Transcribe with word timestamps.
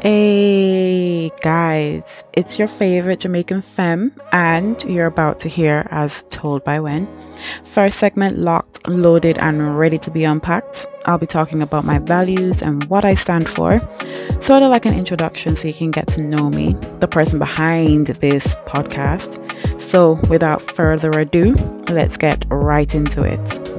Hey 0.00 1.32
guys, 1.40 2.22
it's 2.32 2.56
your 2.56 2.68
favorite 2.68 3.18
Jamaican 3.18 3.62
femme, 3.62 4.12
and 4.30 4.80
you're 4.84 5.08
about 5.08 5.40
to 5.40 5.48
hear 5.48 5.88
As 5.90 6.22
Told 6.30 6.62
by 6.62 6.78
When. 6.78 7.08
First 7.64 7.98
segment 7.98 8.38
locked, 8.38 8.86
loaded, 8.86 9.38
and 9.38 9.76
ready 9.76 9.98
to 9.98 10.10
be 10.12 10.22
unpacked. 10.22 10.86
I'll 11.06 11.18
be 11.18 11.26
talking 11.26 11.62
about 11.62 11.84
my 11.84 11.98
values 11.98 12.62
and 12.62 12.84
what 12.84 13.04
I 13.04 13.14
stand 13.14 13.48
for, 13.48 13.80
sort 14.40 14.62
of 14.62 14.70
like 14.70 14.86
an 14.86 14.94
introduction 14.94 15.56
so 15.56 15.66
you 15.66 15.74
can 15.74 15.90
get 15.90 16.06
to 16.08 16.20
know 16.20 16.48
me, 16.48 16.76
the 17.00 17.08
person 17.08 17.40
behind 17.40 18.06
this 18.06 18.54
podcast. 18.66 19.34
So, 19.80 20.20
without 20.30 20.62
further 20.62 21.10
ado, 21.10 21.54
let's 21.88 22.16
get 22.16 22.44
right 22.50 22.94
into 22.94 23.24
it. 23.24 23.77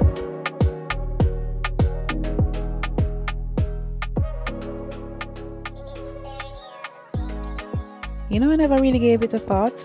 You 8.29 8.39
know, 8.39 8.51
I 8.51 8.57
never 8.57 8.77
really 8.77 8.99
gave 8.99 9.23
it 9.23 9.33
a 9.33 9.39
thought, 9.39 9.83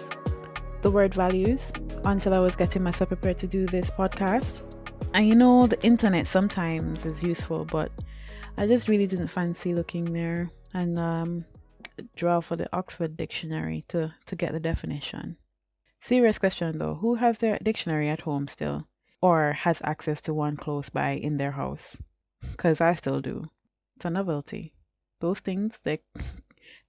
the 0.83 0.91
word 0.91 1.15
values, 1.15 1.73
until 2.05 2.35
I 2.35 2.41
was 2.41 2.55
getting 2.55 2.83
myself 2.83 3.09
prepared 3.09 3.39
to 3.39 3.47
do 3.47 3.65
this 3.65 3.91
podcast. 3.91 4.61
And 5.15 5.27
you 5.27 5.35
know, 5.35 5.67
the 5.67 5.83
internet 5.83 6.27
sometimes 6.27 7.07
is 7.07 7.23
useful, 7.23 7.65
but 7.65 7.91
I 8.59 8.67
just 8.67 8.87
really 8.87 9.07
didn't 9.07 9.29
fancy 9.29 9.73
looking 9.73 10.13
there 10.13 10.51
and 10.75 10.99
um, 10.99 11.47
draw 12.17 12.41
for 12.41 12.55
the 12.55 12.69
Oxford 12.77 13.17
Dictionary 13.17 13.83
to, 13.89 14.13
to 14.27 14.37
get 14.37 14.53
the 14.53 14.61
definition. 14.61 15.39
Serious 16.03 16.39
question 16.39 16.77
though 16.77 16.97
who 16.97 17.15
has 17.15 17.39
their 17.39 17.59
dictionary 17.63 18.11
at 18.11 18.21
home 18.21 18.47
still? 18.47 18.87
Or 19.23 19.53
has 19.53 19.81
access 19.85 20.21
to 20.21 20.35
one 20.35 20.59
close 20.59 20.91
by 20.91 21.13
in 21.13 21.39
their 21.39 21.53
house? 21.53 21.97
Because 22.43 22.83
I 22.83 22.93
still 22.93 23.23
do. 23.23 23.49
It's 23.97 24.05
a 24.05 24.11
novelty. 24.11 24.75
Those 25.21 25.41
things, 25.41 25.81
they 25.83 26.01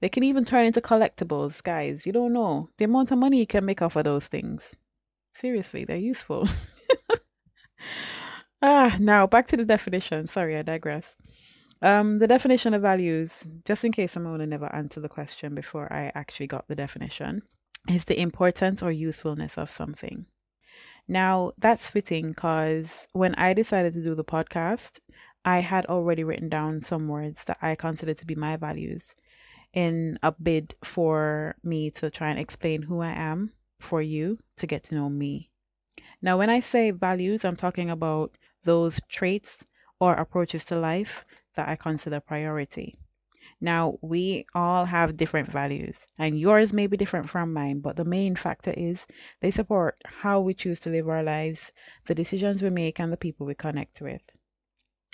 they 0.06 0.09
can 0.09 0.22
even 0.22 0.45
turn 0.45 0.67
into 0.67 0.81
collectibles, 0.81 1.64
guys. 1.64 2.06
You 2.06 2.11
don't 2.11 2.31
know 2.31 2.70
the 2.78 2.86
amount 2.86 3.09
of 3.09 3.17
money 3.17 3.39
you 3.39 3.48
can 3.48 3.66
make 3.66 3.81
off 3.81 3.95
of 3.95 4.03
those 4.03 4.28
things. 4.28 4.75
Seriously, 5.34 5.84
they're 5.84 5.97
useful. 5.97 6.47
ah, 8.62 8.95
now 9.00 9.25
back 9.25 9.47
to 9.47 9.58
the 9.58 9.66
definition. 9.66 10.28
Sorry, 10.28 10.56
I 10.59 10.62
digress. 10.62 11.16
Um, 11.81 12.20
the 12.20 12.28
definition 12.28 12.75
of 12.75 12.84
values, 12.84 13.47
just 13.66 13.84
in 13.84 13.92
case 13.92 14.12
someone 14.12 14.47
never 14.47 14.72
answer 14.75 15.00
the 15.00 15.09
question 15.09 15.56
before 15.56 15.92
I 15.92 16.12
actually 16.14 16.45
got 16.45 16.67
the 16.67 16.75
definition, 16.75 17.42
is 17.90 18.06
the 18.06 18.19
importance 18.19 18.84
or 18.84 18.92
usefulness 18.92 19.58
of 19.58 19.72
something. 19.72 20.28
Now, 21.08 21.53
that's 21.58 21.90
fitting 21.90 22.28
because 22.28 23.08
when 23.14 23.34
I 23.40 23.53
decided 23.56 23.95
to 23.95 24.03
do 24.03 24.14
the 24.14 24.23
podcast, 24.23 25.00
I 25.44 25.62
had 25.62 25.88
already 25.88 26.23
written 26.23 26.50
down 26.50 26.84
some 26.84 27.08
words 27.08 27.45
that 27.45 27.58
I 27.59 27.73
considered 27.73 28.19
to 28.19 28.25
be 28.28 28.36
my 28.36 28.56
values 28.56 29.16
in 29.76 30.18
a 30.23 30.31
bid 30.31 30.73
for 30.84 31.56
me 31.64 31.92
to 31.92 32.09
try 32.09 32.30
and 32.30 32.40
explain 32.40 32.81
who 32.81 33.02
I 33.02 33.12
am 33.12 33.52
for 33.80 34.02
you 34.02 34.40
to 34.58 34.66
get 34.66 34.84
to 34.86 34.95
know 34.95 35.09
me. 35.09 35.52
Now, 36.22 36.38
when 36.38 36.50
I 36.50 36.62
say 36.62 36.92
values, 36.92 37.45
I'm 37.45 37.58
talking 37.58 37.90
about 37.90 38.38
those 38.64 39.00
traits 39.09 39.64
or 40.00 40.14
approaches 40.14 40.66
to 40.66 40.80
life 40.80 41.26
that 41.56 41.68
I 41.68 41.76
consider 41.76 42.20
priority. 42.20 42.98
Now, 43.62 43.98
we 44.02 44.46
all 44.53 44.86
have 44.86 45.18
different 45.18 45.52
values, 45.52 46.06
and 46.20 46.40
yours 46.40 46.73
may 46.73 46.88
be 46.88 46.98
different 46.98 47.30
from 47.30 47.53
mine, 47.53 47.80
but 47.80 47.96
the 47.96 48.03
main 48.06 48.36
factor 48.36 48.73
is 48.76 49.06
they 49.42 49.52
support 49.52 50.02
how 50.06 50.42
we 50.42 50.53
choose 50.53 50.80
to 50.81 50.90
live 50.90 51.08
our 51.08 51.23
lives, 51.23 51.72
the 52.06 52.16
decisions 52.16 52.62
we 52.62 52.70
make, 52.70 53.00
and 53.00 53.12
the 53.12 53.18
people 53.18 53.46
we 53.46 53.56
connect 53.56 54.02
with. 54.02 54.22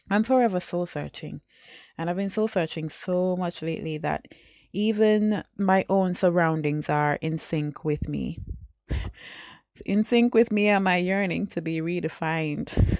I'm 0.09 0.23
forever 0.23 0.59
soul 0.59 0.86
searching, 0.86 1.42
and 1.98 2.09
I've 2.09 2.16
been 2.16 2.30
soul 2.30 2.48
searching 2.48 2.89
so 2.89 3.36
much 3.38 3.62
lately 3.62 3.98
that 4.00 4.28
even 4.73 5.43
my 5.58 5.86
own 5.89 6.14
surroundings 6.14 6.89
are 6.89 7.15
in 7.15 7.37
sync 7.37 7.83
with 7.83 8.08
me. 8.08 8.39
In 9.86 10.04
sync 10.04 10.33
with 10.36 10.52
me 10.52 10.67
and 10.67 10.83
my 10.83 10.98
yearning 10.98 11.48
to 11.48 11.61
be 11.61 11.80
redefined. 11.80 12.99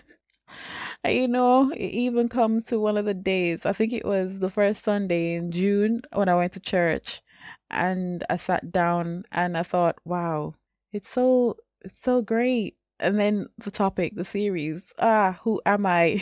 you 1.06 1.28
know, 1.28 1.72
it 1.72 1.80
even 1.92 2.30
comes 2.30 2.66
to 2.66 2.80
one 2.80 2.98
of 2.98 3.06
the 3.06 3.14
days, 3.14 3.66
I 3.66 3.74
think 3.74 3.94
it 3.94 4.06
was 4.06 4.40
the 4.40 4.50
first 4.50 4.84
Sunday 4.84 5.34
in 5.36 5.52
June 5.52 6.02
when 6.14 6.30
I 6.30 6.36
went 6.36 6.54
to 6.54 6.60
church 6.60 7.22
and 7.70 8.24
I 8.30 8.38
sat 8.38 8.72
down 8.72 9.26
and 9.32 9.58
I 9.58 9.64
thought, 9.64 9.98
wow, 10.06 10.56
it's 10.92 11.10
so 11.10 11.58
it's 11.84 12.02
so 12.02 12.22
great. 12.22 12.78
And 13.00 13.20
then 13.20 13.48
the 13.58 13.72
topic, 13.72 14.16
the 14.16 14.26
series, 14.26 14.94
ah, 15.00 15.40
who 15.44 15.62
am 15.66 15.86
I? 15.86 16.22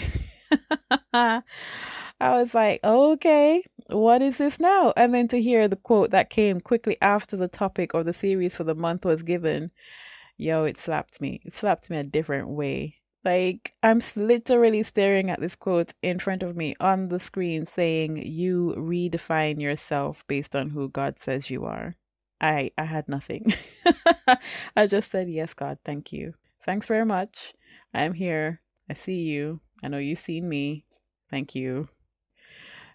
I 1.14 1.42
was 2.22 2.54
like, 2.54 2.80
okay, 2.84 3.64
what 3.90 4.22
is 4.22 4.38
this 4.38 4.60
now? 4.60 4.94
And 4.96 5.14
then 5.14 5.28
to 5.30 5.42
hear 5.42 5.68
the 5.68 5.76
quote 5.76 6.12
that 6.12 6.30
came 6.30 6.62
quickly 6.62 6.98
after 7.02 7.36
the 7.36 7.48
topic 7.48 7.94
or 7.94 8.04
the 8.04 8.14
series 8.14 8.56
for 8.56 8.64
the 8.64 8.76
month 8.76 9.06
was 9.06 9.24
given, 9.24 9.72
yo, 10.38 10.64
it 10.66 10.78
slapped 10.78 11.22
me. 11.22 11.42
It 11.46 11.54
slapped 11.54 11.90
me 11.90 11.98
a 11.98 12.04
different 12.04 12.50
way. 12.50 12.96
Like, 13.26 13.74
I'm 13.84 14.02
literally 14.16 14.84
staring 14.84 15.30
at 15.30 15.42
this 15.42 15.56
quote 15.56 15.94
in 16.02 16.20
front 16.20 16.42
of 16.42 16.56
me 16.56 16.76
on 16.80 17.10
the 17.10 17.20
screen 17.20 17.66
saying, 17.66 18.18
You 18.26 18.76
redefine 18.78 19.60
yourself 19.60 20.24
based 20.28 20.56
on 20.56 20.70
who 20.70 20.90
God 20.90 21.20
says 21.20 21.50
you 21.50 21.66
are. 21.66 21.96
I, 22.40 22.72
I 22.78 22.86
had 22.86 23.10
nothing. 23.10 23.54
I 24.78 24.88
just 24.88 25.12
said, 25.12 25.30
Yes, 25.30 25.54
God, 25.54 25.80
thank 25.84 26.14
you. 26.14 26.34
Thanks 26.64 26.88
very 26.88 27.06
much. 27.06 27.54
I'm 27.94 28.14
here. 28.14 28.62
I 28.90 28.94
see 28.94 29.24
you. 29.24 29.60
I 29.84 29.90
know 29.90 29.98
you've 29.98 30.20
seen 30.20 30.48
me. 30.48 30.86
Thank 31.30 31.56
you. 31.56 31.90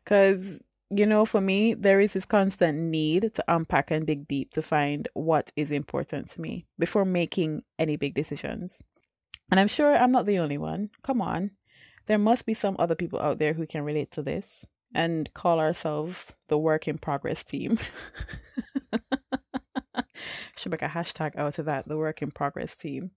Because 0.03 0.63
you 0.97 1.07
know, 1.07 1.25
for 1.25 1.41
me, 1.41 1.75
there 1.75 2.01
is 2.01 2.13
this 2.13 2.25
constant 2.25 2.79
need 2.79 3.33
to 3.35 3.45
unpack 3.49 3.91
and 3.91 4.07
dig 4.07 4.29
deep 4.29 4.53
to 4.53 4.63
find 4.63 5.09
what 5.15 5.51
is 5.57 5.71
important 5.71 6.31
to 6.31 6.41
me 6.41 6.67
before 6.79 7.05
making 7.05 7.63
any 7.79 7.97
big 7.97 8.15
decisions. 8.15 8.81
And 9.51 9.59
I'm 9.61 9.69
sure 9.69 9.95
I'm 9.97 10.13
not 10.13 10.27
the 10.27 10.39
only 10.39 10.59
one. 10.59 10.91
Come 11.03 11.21
on. 11.21 11.51
There 12.07 12.19
must 12.19 12.47
be 12.47 12.55
some 12.55 12.77
other 12.79 12.95
people 12.95 13.21
out 13.21 13.39
there 13.39 13.55
who 13.55 13.67
can 13.67 13.83
relate 13.83 14.11
to 14.13 14.23
this 14.23 14.67
and 14.95 15.33
call 15.35 15.59
ourselves 15.59 16.33
the 16.49 16.59
work 16.59 16.87
in 16.87 16.99
progress 16.99 17.43
team. 17.43 17.79
Should 20.57 20.73
make 20.73 20.83
a 20.83 20.89
hashtag 20.89 21.37
out 21.37 21.59
of 21.59 21.67
that, 21.67 21.89
the 21.89 21.97
work 21.97 22.23
in 22.23 22.31
progress 22.31 22.77
team. 22.77 23.11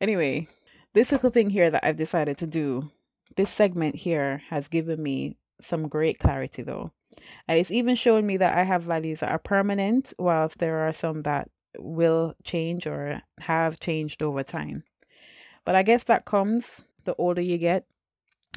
Anyway, 0.00 0.46
this 0.94 1.10
little 1.10 1.30
thing 1.30 1.50
here 1.50 1.70
that 1.70 1.84
I've 1.84 1.96
decided 1.96 2.38
to 2.38 2.46
do, 2.46 2.90
this 3.36 3.50
segment 3.50 3.96
here 3.96 4.42
has 4.48 4.68
given 4.68 5.02
me 5.02 5.36
some 5.62 5.88
great 5.88 6.18
clarity 6.18 6.62
though. 6.62 6.92
And 7.48 7.58
it's 7.58 7.70
even 7.70 7.94
showing 7.94 8.26
me 8.26 8.36
that 8.36 8.56
I 8.56 8.62
have 8.62 8.82
values 8.82 9.20
that 9.20 9.30
are 9.30 9.38
permanent, 9.38 10.12
whilst 10.18 10.58
there 10.58 10.86
are 10.86 10.92
some 10.92 11.22
that 11.22 11.50
will 11.78 12.34
change 12.44 12.86
or 12.86 13.22
have 13.40 13.80
changed 13.80 14.22
over 14.22 14.42
time. 14.42 14.84
But 15.64 15.74
I 15.74 15.82
guess 15.82 16.04
that 16.04 16.24
comes 16.24 16.84
the 17.04 17.14
older 17.16 17.42
you 17.42 17.58
get. 17.58 17.86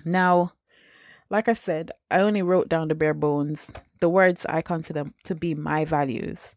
Now, 0.06 0.54
like 1.30 1.48
I 1.48 1.54
said, 1.54 1.92
I 2.10 2.20
only 2.20 2.42
wrote 2.42 2.70
down 2.70 2.90
the 2.90 2.96
bare 2.96 3.14
bones, 3.14 3.72
the 4.00 4.10
words 4.10 4.46
I 4.48 4.62
consider 4.62 5.06
to 5.24 5.36
be 5.36 5.56
my 5.56 5.86
values. 5.86 6.56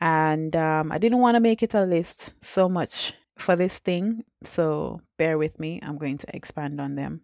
And 0.00 0.54
um, 0.56 0.92
I 0.92 0.98
didn't 0.98 1.18
want 1.18 1.34
to 1.34 1.40
make 1.40 1.62
it 1.62 1.74
a 1.74 1.84
list 1.84 2.34
so 2.42 2.68
much 2.68 3.14
for 3.36 3.56
this 3.56 3.78
thing. 3.78 4.24
So 4.42 5.00
bear 5.18 5.38
with 5.38 5.58
me. 5.58 5.80
I'm 5.82 5.98
going 5.98 6.18
to 6.18 6.36
expand 6.36 6.80
on 6.80 6.94
them. 6.94 7.22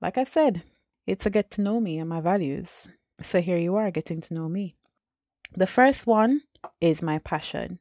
Like 0.00 0.18
I 0.18 0.24
said, 0.24 0.62
it's 1.06 1.26
a 1.26 1.30
get 1.30 1.50
to 1.52 1.62
know 1.62 1.80
me 1.80 1.98
and 1.98 2.08
my 2.08 2.20
values. 2.20 2.88
So 3.20 3.40
here 3.40 3.58
you 3.58 3.76
are 3.76 3.90
getting 3.90 4.20
to 4.20 4.34
know 4.34 4.48
me. 4.48 4.76
The 5.54 5.66
first 5.66 6.06
one 6.06 6.42
is 6.80 7.02
my 7.02 7.18
passion. 7.18 7.78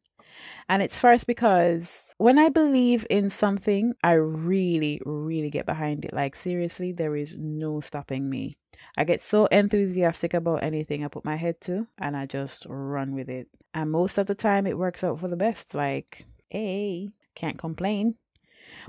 And 0.69 0.81
it's 0.81 0.99
first 0.99 1.27
because 1.27 2.13
when 2.17 2.37
I 2.37 2.49
believe 2.49 3.05
in 3.09 3.29
something, 3.29 3.93
I 4.03 4.13
really, 4.13 5.01
really 5.05 5.49
get 5.49 5.65
behind 5.65 6.05
it. 6.05 6.13
Like, 6.13 6.35
seriously, 6.35 6.91
there 6.91 7.15
is 7.15 7.35
no 7.37 7.79
stopping 7.81 8.29
me. 8.29 8.57
I 8.97 9.03
get 9.03 9.21
so 9.21 9.45
enthusiastic 9.47 10.33
about 10.33 10.63
anything 10.63 11.03
I 11.03 11.09
put 11.09 11.25
my 11.25 11.35
head 11.35 11.61
to, 11.61 11.87
and 11.97 12.15
I 12.15 12.25
just 12.25 12.65
run 12.69 13.13
with 13.13 13.29
it. 13.29 13.47
And 13.73 13.91
most 13.91 14.17
of 14.17 14.27
the 14.27 14.35
time, 14.35 14.65
it 14.65 14.77
works 14.77 15.03
out 15.03 15.19
for 15.19 15.27
the 15.27 15.35
best. 15.35 15.75
Like, 15.75 16.25
hey, 16.49 17.09
can't 17.35 17.57
complain. 17.57 18.15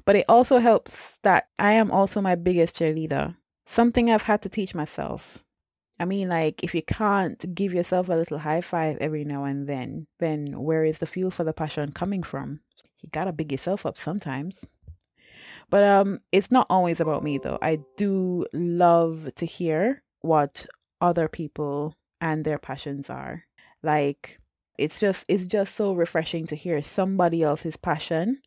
But 0.05 0.17
it 0.17 0.25
also 0.29 0.59
helps 0.59 1.19
that 1.23 1.49
I 1.59 1.73
am 1.73 1.91
also 1.91 2.21
my 2.21 2.37
biggest 2.37 2.77
cheerleader 2.77 3.35
something 3.73 4.11
I've 4.11 4.23
had 4.23 4.43
to 4.43 4.49
teach 4.49 4.75
myself. 4.75 5.43
I 5.99 6.05
mean, 6.05 6.29
like, 6.29 6.63
if 6.65 6.75
you 6.75 6.83
can't 6.83 7.55
give 7.55 7.73
yourself 7.73 8.09
a 8.09 8.15
little 8.15 8.39
high 8.39 8.61
five 8.61 8.99
every 9.01 9.25
now 9.25 9.45
and 9.45 9.69
then, 9.69 10.07
then 10.19 10.61
where 10.61 10.85
is 10.85 10.99
the 10.99 11.07
fuel 11.07 11.31
for 11.31 11.45
the 11.45 11.53
passion 11.53 11.93
coming 11.93 12.23
from? 12.23 12.61
You 13.01 13.09
gotta 13.13 13.33
big 13.33 13.53
yourself 13.53 13.87
up 13.87 13.97
sometimes. 13.97 14.65
But 15.71 15.85
um, 15.85 16.21
it's 16.33 16.51
not 16.51 16.67
always 16.69 17.01
about 17.01 17.25
me 17.25 17.39
though. 17.39 17.59
I 17.63 17.81
do 17.97 18.47
love 18.53 19.31
to 19.37 19.47
hear 19.47 20.03
what 20.21 20.67
other 21.01 21.29
people 21.29 21.95
and 22.21 22.45
their 22.45 22.59
passions 22.59 23.11
are. 23.11 23.45
Like, 23.83 24.39
it's 24.79 25.01
just 25.01 25.25
it's 25.29 25.47
just 25.47 25.75
so 25.75 25.93
refreshing 25.93 26.47
to 26.47 26.57
hear 26.57 26.83
somebody 26.83 27.43
else's 27.43 27.77
passion, 27.77 28.41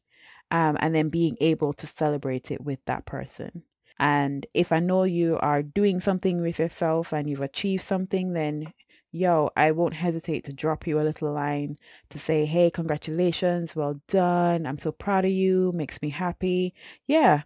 um, 0.51 0.77
and 0.79 0.93
then 0.93 1.09
being 1.09 1.37
able 1.39 1.73
to 1.73 1.87
celebrate 1.87 2.51
it 2.51 2.61
with 2.61 2.79
that 2.85 3.05
person. 3.05 3.63
And 3.99 4.45
if 4.53 4.71
I 4.71 4.79
know 4.79 5.03
you 5.03 5.37
are 5.39 5.63
doing 5.63 5.99
something 5.99 6.41
with 6.41 6.59
yourself 6.59 7.13
and 7.13 7.29
you've 7.29 7.41
achieved 7.41 7.83
something, 7.83 8.33
then 8.33 8.73
yo, 9.11 9.49
I 9.55 9.71
won't 9.71 9.93
hesitate 9.93 10.43
to 10.45 10.53
drop 10.53 10.85
you 10.85 10.99
a 10.99 11.03
little 11.03 11.31
line 11.31 11.77
to 12.09 12.19
say, 12.19 12.45
hey, 12.45 12.69
congratulations, 12.69 13.75
well 13.75 14.01
done. 14.07 14.65
I'm 14.65 14.77
so 14.77 14.91
proud 14.91 15.23
of 15.23 15.31
you, 15.31 15.71
makes 15.73 16.01
me 16.01 16.09
happy. 16.09 16.73
Yeah, 17.07 17.43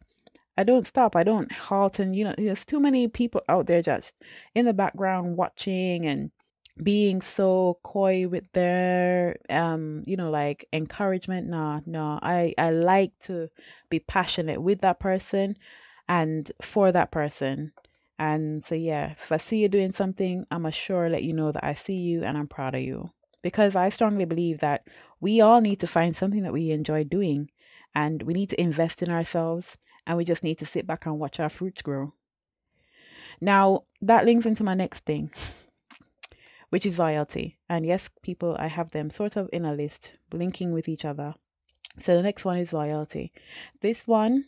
I 0.58 0.64
don't 0.64 0.88
stop. 0.88 1.16
I 1.16 1.24
don't 1.24 1.52
halt. 1.52 2.00
And, 2.00 2.16
you 2.16 2.26
know, 2.26 2.34
there's 2.38 2.66
too 2.66 2.80
many 2.80 3.08
people 3.08 3.42
out 3.48 3.68
there 3.68 3.82
just 3.82 4.16
in 4.56 4.66
the 4.66 4.74
background 4.74 5.38
watching 5.38 6.06
and 6.06 6.32
being 6.82 7.22
so 7.22 7.78
coy 7.84 8.28
with 8.28 8.46
their 8.54 9.36
um 9.50 10.02
you 10.06 10.16
know 10.16 10.30
like 10.30 10.66
encouragement 10.72 11.46
no 11.46 11.82
no 11.86 12.18
i 12.22 12.54
i 12.58 12.70
like 12.70 13.12
to 13.20 13.50
be 13.90 14.00
passionate 14.00 14.62
with 14.62 14.80
that 14.80 14.98
person 14.98 15.58
and 16.10 16.52
for 16.62 16.92
that 16.92 17.12
person 17.12 17.72
and 18.20 18.66
so, 18.66 18.76
yeah, 18.76 19.12
if 19.12 19.32
I 19.32 19.38
see 19.38 19.60
you 19.60 19.70
doing 19.70 19.94
something, 19.94 20.46
I'm 20.52 20.70
sure 20.72 21.10
let 21.10 21.24
you 21.24 21.32
know 21.32 21.54
that 21.54 21.64
I 21.64 21.74
see 21.74 21.96
you 21.96 22.26
and 22.26 22.38
I'm 22.38 22.48
proud 22.48 22.76
of 22.76 22.82
you. 22.82 23.12
Because 23.42 23.78
I 23.78 23.88
strongly 23.88 24.26
believe 24.26 24.60
that 24.60 24.86
we 25.22 25.40
all 25.40 25.62
need 25.62 25.80
to 25.80 25.88
find 25.88 26.16
something 26.16 26.44
that 26.44 26.52
we 26.52 26.72
enjoy 26.72 27.06
doing 27.06 27.50
and 27.96 28.22
we 28.24 28.34
need 28.34 28.50
to 28.50 28.62
invest 28.62 29.02
in 29.02 29.10
ourselves 29.10 29.78
and 30.06 30.18
we 30.18 30.26
just 30.26 30.44
need 30.44 30.58
to 30.60 30.66
sit 30.66 30.86
back 30.86 31.06
and 31.06 31.18
watch 31.18 31.40
our 31.40 31.48
fruits 31.48 31.82
grow. 31.82 32.14
Now, 33.40 33.86
that 34.02 34.26
links 34.26 34.46
into 34.46 34.66
my 34.66 34.74
next 34.74 35.06
thing, 35.06 35.32
which 36.70 36.86
is 36.86 37.00
loyalty. 37.00 37.58
And 37.70 37.86
yes, 37.86 38.10
people, 38.22 38.58
I 38.60 38.68
have 38.68 38.92
them 38.92 39.10
sort 39.10 39.38
of 39.38 39.50
in 39.54 39.64
a 39.64 39.74
list, 39.74 40.18
linking 40.34 40.74
with 40.74 40.90
each 40.90 41.06
other. 41.06 41.36
So 42.04 42.18
the 42.18 42.24
next 42.24 42.44
one 42.44 42.58
is 42.58 42.74
loyalty. 42.74 43.32
This 43.80 44.06
one 44.06 44.48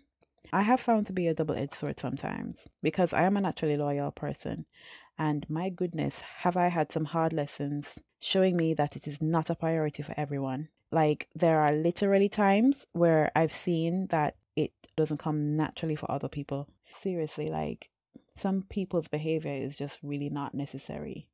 I 0.54 0.64
have 0.64 0.82
found 0.82 1.06
to 1.08 1.14
be 1.14 1.28
a 1.28 1.34
double 1.34 1.56
edged 1.56 1.74
sword 1.74 2.00
sometimes 2.00 2.68
because 2.84 3.14
I 3.14 3.24
am 3.24 3.38
a 3.38 3.42
naturally 3.42 3.78
loyal 3.78 4.12
person. 4.12 4.66
And 5.18 5.50
my 5.50 5.70
goodness, 5.70 6.22
have 6.22 6.58
I 6.58 6.68
had 6.68 6.92
some 6.92 7.06
hard 7.06 7.32
lessons 7.32 8.00
showing 8.20 8.58
me 8.58 8.74
that 8.74 8.96
it 8.96 9.08
is 9.08 9.22
not 9.22 9.50
a 9.50 9.56
priority 9.56 10.04
for 10.04 10.14
everyone. 10.18 10.70
Like, 10.92 11.30
there 11.34 11.62
are 11.62 11.72
literally 11.72 12.28
times 12.28 12.86
where 12.92 13.32
I've 13.34 13.54
seen 13.54 14.08
that 14.08 14.36
it 14.58 14.74
doesn't 14.98 15.20
come 15.20 15.56
naturally 15.56 15.96
for 15.96 16.12
other 16.12 16.28
people. 16.28 16.68
Seriously, 17.02 17.48
like, 17.48 17.90
some 18.36 18.64
people's 18.70 19.08
behavior 19.08 19.54
is 19.54 19.78
just 19.78 20.00
really 20.04 20.30
not 20.30 20.54
necessary. 20.54 21.28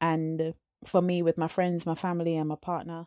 And 0.00 0.54
for 0.84 1.02
me, 1.02 1.22
with 1.22 1.36
my 1.36 1.48
friends, 1.48 1.84
my 1.84 1.96
family, 1.96 2.36
and 2.36 2.48
my 2.48 2.54
partner, 2.54 3.06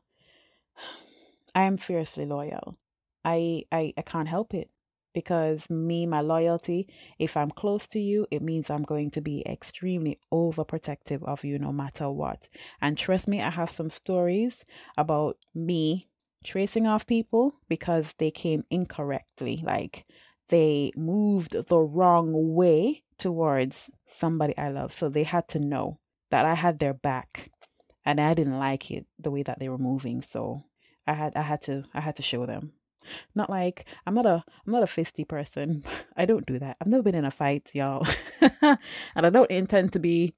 I 1.56 1.64
am 1.64 1.78
fiercely 1.78 2.26
loyal. 2.26 2.78
I, 3.24 3.64
I, 3.72 3.94
I 3.96 4.02
can't 4.02 4.28
help 4.28 4.54
it 4.54 4.70
because 5.14 5.70
me, 5.70 6.06
my 6.06 6.22
loyalty, 6.22 6.88
if 7.20 7.38
I'm 7.38 7.52
close 7.52 7.88
to 7.88 8.00
you, 8.00 8.26
it 8.32 8.42
means 8.42 8.70
I'm 8.70 8.84
going 8.84 9.12
to 9.12 9.22
be 9.22 9.44
extremely 9.46 10.20
overprotective 10.32 11.24
of 11.24 11.44
you 11.44 11.60
no 11.60 11.72
matter 11.72 12.10
what. 12.10 12.50
And 12.82 12.98
trust 12.98 13.28
me, 13.28 13.42
I 13.42 13.50
have 13.50 13.72
some 13.72 13.90
stories 13.90 14.64
about 14.98 15.38
me 15.54 16.08
tracing 16.44 16.88
off 16.88 17.08
people 17.08 17.56
because 17.70 18.14
they 18.18 18.32
came 18.32 18.64
incorrectly. 18.70 19.62
Like 19.64 20.06
they 20.50 20.92
moved 20.96 21.56
the 21.68 21.80
wrong 21.80 22.54
way 22.54 23.04
towards 23.18 23.90
somebody 24.06 24.58
I 24.58 24.70
love. 24.70 24.92
So 24.92 25.10
they 25.10 25.24
had 25.24 25.48
to 25.50 25.60
know 25.60 26.00
that 26.32 26.46
I 26.46 26.56
had 26.56 26.80
their 26.80 26.94
back 26.94 27.52
and 28.06 28.20
I 28.20 28.34
didn't 28.34 28.60
like 28.60 28.92
it 28.92 29.06
the 29.18 29.32
way 29.32 29.44
that 29.44 29.60
they 29.60 29.70
were 29.70 29.78
moving. 29.78 30.22
So 30.22 30.64
I 31.08 31.14
had 31.14 31.36
I 31.36 31.42
had 31.42 31.62
to 31.64 31.84
I 31.94 32.02
had 32.02 32.16
to 32.18 32.24
show 32.24 32.46
them 32.46 32.74
not 33.36 33.50
like 33.50 33.86
I'm 34.06 34.14
not 34.14 34.26
a 34.26 34.44
I'm 34.66 34.74
not 34.74 34.84
a 34.84 34.88
fisty 34.88 35.28
person. 35.28 35.84
I 36.18 36.26
don't 36.26 36.46
do 36.46 36.60
that. 36.60 36.78
I've 36.80 36.88
never 36.88 37.04
been 37.04 37.16
in 37.16 37.26
a 37.26 37.32
fight, 37.32 37.72
y'all. 37.74 38.06
and 38.62 38.78
I 39.16 39.30
don't 39.30 39.52
intend 39.52 39.94
to 39.94 40.00
be. 40.00 40.34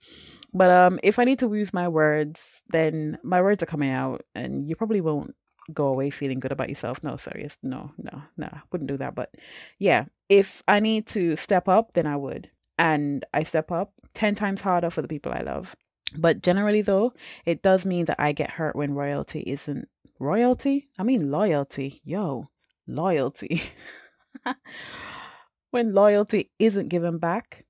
But 0.54 0.70
um 0.70 1.00
if 1.04 1.20
I 1.20 1.24
need 1.24 1.40
to 1.40 1.54
use 1.54 1.74
my 1.74 1.88
words, 1.88 2.64
then 2.70 3.18
my 3.24 3.42
words 3.42 3.64
are 3.64 3.68
coming 3.68 3.92
out 3.92 4.24
and 4.34 4.68
you 4.68 4.76
probably 4.76 5.02
won't 5.02 5.36
go 5.74 5.88
away 5.88 6.10
feeling 6.10 6.40
good 6.40 6.52
about 6.52 6.70
yourself. 6.70 7.04
No, 7.04 7.16
serious. 7.16 7.58
No, 7.64 7.92
no, 7.98 8.22
no. 8.38 8.50
Wouldn't 8.72 8.90
do 8.90 8.98
that. 8.98 9.16
But 9.16 9.34
yeah, 9.80 10.06
if 10.30 10.64
I 10.68 10.80
need 10.80 11.08
to 11.08 11.36
step 11.36 11.68
up, 11.68 11.94
then 11.94 12.06
I 12.06 12.16
would. 12.16 12.50
And 12.78 13.26
I 13.34 13.44
step 13.44 13.72
up 13.72 13.94
10 14.14 14.36
times 14.36 14.62
harder 14.62 14.90
for 14.90 15.02
the 15.02 15.08
people 15.08 15.32
I 15.32 15.42
love. 15.42 15.76
But 16.18 16.42
generally, 16.42 16.82
though, 16.82 17.14
it 17.46 17.62
does 17.62 17.86
mean 17.86 18.06
that 18.06 18.20
I 18.20 18.32
get 18.32 18.52
hurt 18.52 18.76
when 18.76 18.94
royalty 18.94 19.42
isn't 19.42 19.88
royalty. 20.20 20.88
I 21.00 21.04
mean, 21.04 21.32
loyalty. 21.32 22.02
Yo, 22.04 22.50
loyalty. 22.88 23.62
when 25.72 25.94
loyalty 25.94 26.50
isn't 26.60 26.90
given 26.90 27.18
back, 27.18 27.66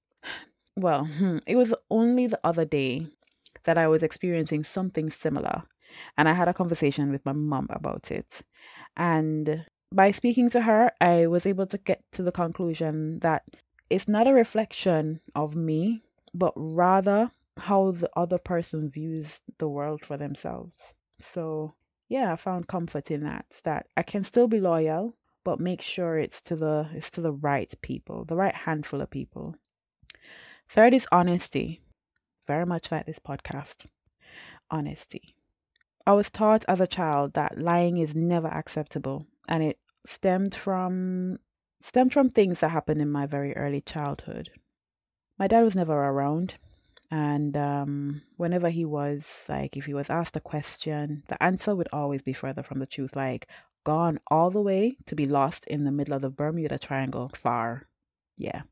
well, 0.75 1.05
hmm, 1.05 1.37
it 1.47 1.55
was 1.55 1.73
only 1.89 2.27
the 2.27 2.39
other 2.43 2.65
day 2.65 3.07
that 3.63 3.77
I 3.77 3.87
was 3.87 4.03
experiencing 4.03 4.63
something 4.63 5.09
similar. 5.09 5.63
And 6.17 6.27
I 6.27 6.33
had 6.33 6.47
a 6.47 6.53
conversation 6.53 7.11
with 7.11 7.25
my 7.25 7.31
mom 7.31 7.67
about 7.69 8.11
it. 8.11 8.41
And 8.97 9.65
by 9.93 10.11
speaking 10.11 10.49
to 10.51 10.61
her, 10.61 10.91
I 10.99 11.27
was 11.27 11.45
able 11.45 11.67
to 11.67 11.77
get 11.77 12.03
to 12.13 12.23
the 12.23 12.31
conclusion 12.31 13.19
that 13.19 13.43
it's 13.89 14.07
not 14.07 14.27
a 14.27 14.33
reflection 14.33 15.21
of 15.35 15.55
me, 15.55 16.01
but 16.33 16.53
rather 16.55 17.31
how 17.57 17.91
the 17.91 18.09
other 18.15 18.37
person 18.37 18.89
views 18.89 19.39
the 19.57 19.69
world 19.69 20.03
for 20.03 20.17
themselves. 20.17 20.93
So 21.19 21.75
yeah, 22.07 22.31
I 22.31 22.35
found 22.35 22.67
comfort 22.67 23.11
in 23.11 23.23
that. 23.23 23.45
That 23.63 23.87
I 23.97 24.03
can 24.03 24.23
still 24.23 24.47
be 24.47 24.59
loyal, 24.59 25.15
but 25.43 25.59
make 25.59 25.81
sure 25.81 26.17
it's 26.17 26.41
to 26.41 26.55
the 26.55 26.89
it's 26.93 27.09
to 27.11 27.21
the 27.21 27.31
right 27.31 27.73
people, 27.81 28.25
the 28.25 28.35
right 28.35 28.55
handful 28.55 29.01
of 29.01 29.09
people. 29.09 29.55
Third 30.69 30.93
is 30.93 31.07
honesty. 31.11 31.81
Very 32.47 32.65
much 32.65 32.91
like 32.91 33.05
this 33.05 33.19
podcast. 33.19 33.87
Honesty. 34.69 35.35
I 36.07 36.13
was 36.13 36.29
taught 36.29 36.65
as 36.67 36.79
a 36.79 36.87
child 36.87 37.33
that 37.33 37.59
lying 37.59 37.97
is 37.97 38.13
never 38.15 38.47
acceptable 38.47 39.25
and 39.47 39.63
it 39.63 39.79
stemmed 40.05 40.53
from 40.53 41.39
stemmed 41.81 42.13
from 42.13 42.29
things 42.29 42.59
that 42.59 42.69
happened 42.69 43.01
in 43.01 43.11
my 43.11 43.25
very 43.25 43.55
early 43.55 43.81
childhood. 43.81 44.49
My 45.37 45.47
dad 45.47 45.63
was 45.63 45.75
never 45.75 45.93
around 45.93 46.55
and 47.15 47.55
um, 47.55 48.23
whenever 48.35 48.69
he 48.69 48.83
was, 48.83 49.45
like, 49.47 49.77
if 49.77 49.85
he 49.85 49.93
was 49.93 50.09
asked 50.09 50.35
a 50.35 50.41
question, 50.41 51.23
the 51.29 51.41
answer 51.41 51.73
would 51.73 51.87
always 51.93 52.21
be 52.21 52.33
further 52.33 52.61
from 52.61 52.79
the 52.79 52.85
truth, 52.85 53.15
like, 53.15 53.47
gone 53.85 54.19
all 54.27 54.51
the 54.51 54.59
way 54.59 54.97
to 55.05 55.15
be 55.15 55.23
lost 55.23 55.65
in 55.67 55.85
the 55.85 55.93
middle 55.93 56.13
of 56.13 56.21
the 56.21 56.29
Bermuda 56.29 56.77
Triangle, 56.77 57.31
far. 57.33 57.87
Yeah, 58.37 58.63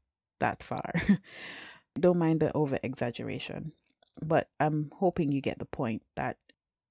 that 0.42 0.62
far. 0.62 0.92
Don't 1.98 2.20
mind 2.20 2.42
the 2.42 2.52
over 2.52 2.78
exaggeration, 2.84 3.72
but 4.22 4.50
I'm 4.60 4.92
hoping 4.94 5.32
you 5.32 5.40
get 5.40 5.58
the 5.58 5.64
point 5.64 6.02
that 6.18 6.36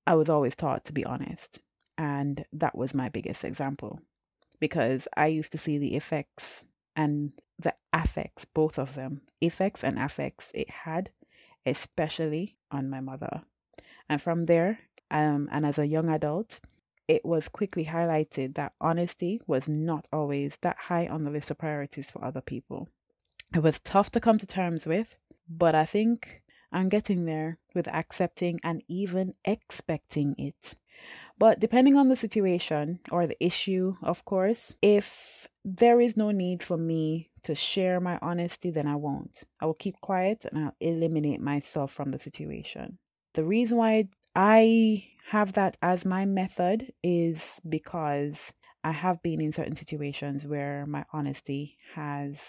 I 0.07 0.15
was 0.15 0.31
always 0.31 0.57
taught 0.57 0.87
to 0.87 0.95
be 0.95 1.05
honest. 1.05 1.59
And 1.99 2.47
that 2.55 2.79
was 2.79 2.95
my 2.95 3.11
biggest 3.11 3.45
example 3.45 4.01
because 4.59 5.07
I 5.19 5.27
used 5.27 5.53
to 5.53 5.59
see 5.59 5.77
the 5.77 5.97
effects 5.97 6.65
and 6.97 7.33
the 7.59 7.75
affects, 7.93 8.47
both 8.55 8.79
of 8.79 8.95
them, 8.95 9.21
effects 9.43 9.85
and 9.85 9.99
affects 9.99 10.51
it 10.55 10.71
had 10.71 11.11
especially 11.67 12.57
on 12.71 12.91
my 12.91 13.01
mother. 13.01 13.43
And 14.09 14.21
from 14.21 14.47
there, 14.47 14.81
um, 15.11 15.49
and 15.53 15.65
as 15.65 15.79
a 15.79 15.87
young 15.87 16.09
adult, 16.09 16.61
it 17.09 17.25
was 17.25 17.49
quickly 17.49 17.85
highlighted 17.87 18.55
that 18.55 18.73
honesty 18.81 19.41
was 19.47 19.69
not 19.69 20.09
always 20.13 20.57
that 20.63 20.77
high 20.79 21.07
on 21.07 21.23
the 21.23 21.31
list 21.31 21.51
of 21.51 21.59
priorities 21.59 22.11
for 22.11 22.25
other 22.25 22.41
people. 22.41 22.89
It 23.55 23.63
was 23.63 23.81
tough 23.81 24.11
to 24.13 24.21
come 24.21 24.39
to 24.39 24.47
terms 24.47 24.87
with, 24.87 25.17
but 25.49 25.75
I 25.75 25.85
think 25.85 26.43
I'm 26.73 26.89
getting 26.89 27.27
there 27.27 27.59
with 27.75 27.87
accepting 27.89 28.61
and 28.65 28.83
even 28.89 29.35
expecting 29.45 30.35
it. 30.39 30.75
But 31.39 31.59
depending 31.59 31.97
on 31.97 32.09
the 32.09 32.17
situation 32.17 33.01
or 33.11 33.27
the 33.27 33.43
issue, 33.45 33.97
of 34.03 34.25
course, 34.25 34.77
if 34.83 35.49
there 35.65 36.01
is 36.01 36.17
no 36.17 36.31
need 36.31 36.63
for 36.63 36.77
me 36.77 37.31
to 37.45 37.55
share 37.55 38.01
my 38.01 38.19
honesty, 38.23 38.71
then 38.71 38.87
I 38.87 38.97
won't. 38.97 39.45
I 39.61 39.67
will 39.67 39.75
keep 39.75 40.01
quiet 40.01 40.45
and 40.45 40.65
I'll 40.65 40.77
eliminate 40.81 41.41
myself 41.41 41.93
from 41.93 42.11
the 42.11 42.19
situation. 42.19 42.99
The 43.35 43.45
reason 43.45 43.79
why 43.79 44.09
I 44.37 45.05
have 45.31 45.55
that 45.55 45.77
as 45.83 46.05
my 46.05 46.25
method 46.25 46.93
is 47.03 47.61
because 47.69 48.53
I 48.85 48.93
have 48.93 49.23
been 49.23 49.41
in 49.41 49.53
certain 49.53 49.77
situations 49.77 50.47
where 50.47 50.87
my 50.87 51.05
honesty 51.13 51.79
has 51.95 52.41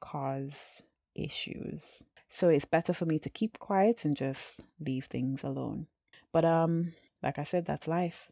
caused 0.00 0.82
issues. 1.14 2.02
So 2.28 2.48
it's 2.48 2.64
better 2.64 2.92
for 2.92 3.06
me 3.06 3.18
to 3.20 3.30
keep 3.30 3.58
quiet 3.58 4.04
and 4.04 4.16
just 4.16 4.60
leave 4.80 5.06
things 5.06 5.44
alone. 5.44 5.86
But 6.32 6.44
um 6.44 6.92
like 7.22 7.38
I 7.38 7.44
said 7.44 7.64
that's 7.64 7.88
life. 7.88 8.30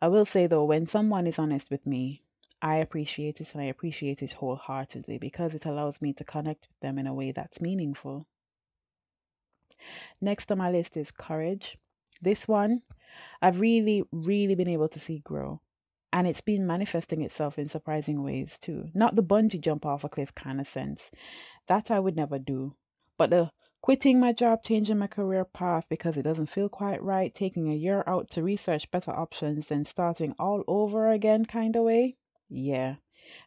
I 0.00 0.08
will 0.08 0.24
say 0.24 0.46
though 0.46 0.64
when 0.64 0.86
someone 0.86 1.26
is 1.26 1.38
honest 1.38 1.70
with 1.70 1.86
me, 1.86 2.22
I 2.62 2.76
appreciate 2.76 3.40
it 3.40 3.52
and 3.52 3.62
I 3.62 3.66
appreciate 3.66 4.22
it 4.22 4.32
wholeheartedly 4.32 5.18
because 5.18 5.54
it 5.54 5.66
allows 5.66 6.00
me 6.00 6.12
to 6.14 6.24
connect 6.24 6.68
with 6.68 6.80
them 6.80 6.98
in 6.98 7.06
a 7.06 7.14
way 7.14 7.30
that's 7.30 7.60
meaningful. 7.60 8.26
Next 10.20 10.50
on 10.50 10.58
my 10.58 10.70
list 10.70 10.96
is 10.96 11.10
courage. 11.10 11.76
This 12.22 12.48
one, 12.48 12.82
I've 13.42 13.60
really, 13.60 14.04
really 14.10 14.54
been 14.54 14.68
able 14.68 14.88
to 14.88 14.98
see 14.98 15.18
grow. 15.18 15.60
And 16.12 16.26
it's 16.26 16.40
been 16.40 16.66
manifesting 16.66 17.22
itself 17.22 17.58
in 17.58 17.68
surprising 17.68 18.22
ways 18.22 18.56
too. 18.58 18.88
Not 18.94 19.16
the 19.16 19.22
bungee 19.22 19.60
jump 19.60 19.84
off 19.84 20.04
a 20.04 20.08
cliff 20.08 20.34
kind 20.34 20.60
of 20.60 20.68
sense. 20.68 21.10
That 21.66 21.90
I 21.90 21.98
would 21.98 22.16
never 22.16 22.38
do. 22.38 22.76
But 23.18 23.30
the 23.30 23.50
quitting 23.84 24.18
my 24.18 24.32
job, 24.32 24.62
changing 24.62 24.96
my 24.96 25.06
career 25.06 25.44
path 25.44 25.84
because 25.90 26.16
it 26.16 26.22
doesn't 26.22 26.46
feel 26.46 26.70
quite 26.70 27.02
right, 27.02 27.34
taking 27.34 27.70
a 27.70 27.74
year 27.74 28.02
out 28.06 28.30
to 28.30 28.42
research 28.42 28.90
better 28.90 29.10
options, 29.10 29.66
then 29.66 29.84
starting 29.84 30.34
all 30.38 30.64
over 30.66 31.10
again 31.10 31.44
kind 31.44 31.76
of 31.76 31.84
way. 31.84 32.16
Yeah. 32.48 32.94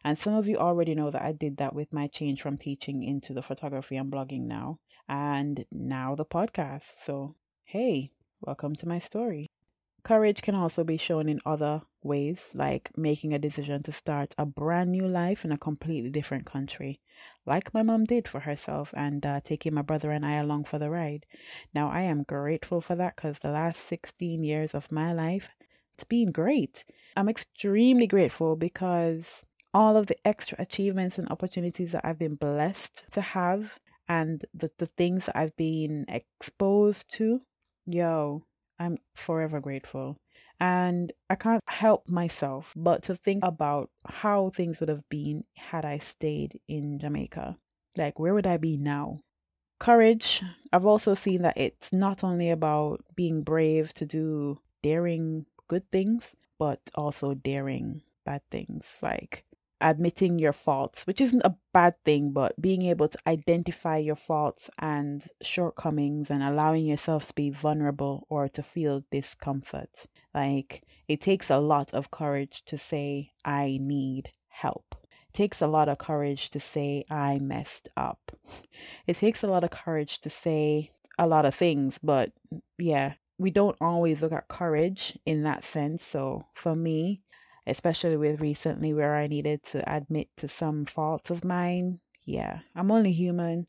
And 0.04 0.16
some 0.16 0.34
of 0.34 0.46
you 0.46 0.56
already 0.56 0.94
know 0.94 1.10
that 1.10 1.22
I 1.22 1.32
did 1.32 1.56
that 1.56 1.74
with 1.74 1.92
my 1.92 2.06
change 2.06 2.40
from 2.40 2.56
teaching 2.56 3.02
into 3.02 3.32
the 3.32 3.42
photography 3.42 3.96
and 3.96 4.12
blogging 4.12 4.42
now, 4.42 4.78
and 5.08 5.64
now 5.72 6.14
the 6.14 6.24
podcast. 6.24 6.84
So, 7.04 7.34
hey, 7.64 8.12
welcome 8.40 8.76
to 8.76 8.86
my 8.86 9.00
story. 9.00 9.48
Courage 10.08 10.40
can 10.40 10.54
also 10.54 10.84
be 10.84 10.96
shown 10.96 11.28
in 11.28 11.38
other 11.44 11.82
ways, 12.02 12.48
like 12.54 12.96
making 12.96 13.34
a 13.34 13.38
decision 13.38 13.82
to 13.82 13.92
start 13.92 14.34
a 14.38 14.46
brand 14.46 14.90
new 14.90 15.06
life 15.06 15.44
in 15.44 15.52
a 15.52 15.58
completely 15.58 16.08
different 16.08 16.46
country, 16.46 16.98
like 17.44 17.74
my 17.74 17.82
mom 17.82 18.04
did 18.04 18.26
for 18.26 18.40
herself, 18.40 18.94
and 18.96 19.26
uh, 19.26 19.40
taking 19.44 19.74
my 19.74 19.82
brother 19.82 20.10
and 20.10 20.24
I 20.24 20.36
along 20.36 20.64
for 20.64 20.78
the 20.78 20.88
ride. 20.88 21.26
Now, 21.74 21.90
I 21.90 22.00
am 22.00 22.22
grateful 22.22 22.80
for 22.80 22.96
that 22.96 23.16
because 23.16 23.40
the 23.40 23.50
last 23.50 23.86
16 23.86 24.42
years 24.42 24.72
of 24.72 24.90
my 24.90 25.12
life, 25.12 25.50
it's 25.94 26.04
been 26.04 26.32
great. 26.32 26.86
I'm 27.14 27.28
extremely 27.28 28.06
grateful 28.06 28.56
because 28.56 29.44
all 29.74 29.98
of 29.98 30.06
the 30.06 30.16
extra 30.26 30.58
achievements 30.58 31.18
and 31.18 31.28
opportunities 31.28 31.92
that 31.92 32.06
I've 32.06 32.18
been 32.18 32.36
blessed 32.36 33.04
to 33.10 33.20
have 33.20 33.78
and 34.08 34.42
the, 34.54 34.70
the 34.78 34.86
things 34.86 35.26
that 35.26 35.36
I've 35.36 35.56
been 35.58 36.06
exposed 36.08 37.12
to, 37.16 37.42
yo, 37.84 38.44
I'm 38.78 38.98
forever 39.14 39.60
grateful. 39.60 40.16
And 40.60 41.12
I 41.30 41.36
can't 41.36 41.62
help 41.68 42.08
myself 42.08 42.72
but 42.76 43.02
to 43.04 43.14
think 43.14 43.44
about 43.44 43.90
how 44.06 44.50
things 44.50 44.80
would 44.80 44.88
have 44.88 45.08
been 45.08 45.44
had 45.56 45.84
I 45.84 45.98
stayed 45.98 46.60
in 46.66 46.98
Jamaica. 46.98 47.56
Like, 47.96 48.18
where 48.18 48.34
would 48.34 48.46
I 48.46 48.56
be 48.56 48.76
now? 48.76 49.20
Courage, 49.78 50.42
I've 50.72 50.86
also 50.86 51.14
seen 51.14 51.42
that 51.42 51.56
it's 51.56 51.92
not 51.92 52.24
only 52.24 52.50
about 52.50 53.04
being 53.14 53.42
brave 53.42 53.94
to 53.94 54.06
do 54.06 54.58
daring 54.82 55.46
good 55.68 55.88
things, 55.92 56.34
but 56.58 56.80
also 56.94 57.34
daring 57.34 58.02
bad 58.24 58.42
things. 58.50 58.98
Like, 59.00 59.44
admitting 59.80 60.38
your 60.38 60.52
faults, 60.52 61.06
which 61.06 61.20
isn't 61.20 61.44
a 61.44 61.56
bad 61.72 61.94
thing, 62.04 62.32
but 62.32 62.60
being 62.60 62.82
able 62.82 63.08
to 63.08 63.18
identify 63.26 63.96
your 63.96 64.16
faults 64.16 64.70
and 64.78 65.26
shortcomings 65.42 66.30
and 66.30 66.42
allowing 66.42 66.84
yourself 66.86 67.28
to 67.28 67.34
be 67.34 67.50
vulnerable 67.50 68.26
or 68.28 68.48
to 68.48 68.62
feel 68.62 69.04
discomfort. 69.10 70.06
Like 70.34 70.84
it 71.06 71.20
takes 71.20 71.50
a 71.50 71.58
lot 71.58 71.94
of 71.94 72.10
courage 72.10 72.64
to 72.66 72.78
say, 72.78 73.32
I 73.44 73.78
need 73.80 74.32
help. 74.48 74.94
It 75.02 75.36
takes 75.36 75.60
a 75.60 75.66
lot 75.66 75.88
of 75.88 75.98
courage 75.98 76.50
to 76.50 76.60
say, 76.60 77.04
I 77.10 77.38
messed 77.38 77.88
up. 77.96 78.32
It 79.06 79.16
takes 79.16 79.42
a 79.42 79.48
lot 79.48 79.64
of 79.64 79.70
courage 79.70 80.20
to 80.20 80.30
say 80.30 80.90
a 81.18 81.26
lot 81.26 81.44
of 81.44 81.54
things, 81.54 81.98
but 82.02 82.32
yeah, 82.78 83.14
we 83.38 83.50
don't 83.50 83.76
always 83.80 84.20
look 84.20 84.32
at 84.32 84.48
courage 84.48 85.18
in 85.24 85.44
that 85.44 85.64
sense. 85.64 86.04
So 86.04 86.46
for 86.54 86.74
me, 86.74 87.22
especially 87.68 88.16
with 88.16 88.40
recently 88.40 88.92
where 88.92 89.16
I 89.16 89.26
needed 89.26 89.62
to 89.64 89.82
admit 89.92 90.28
to 90.38 90.48
some 90.48 90.84
faults 90.84 91.30
of 91.30 91.44
mine. 91.44 92.00
Yeah, 92.24 92.60
I'm 92.74 92.90
only 92.90 93.12
human. 93.12 93.66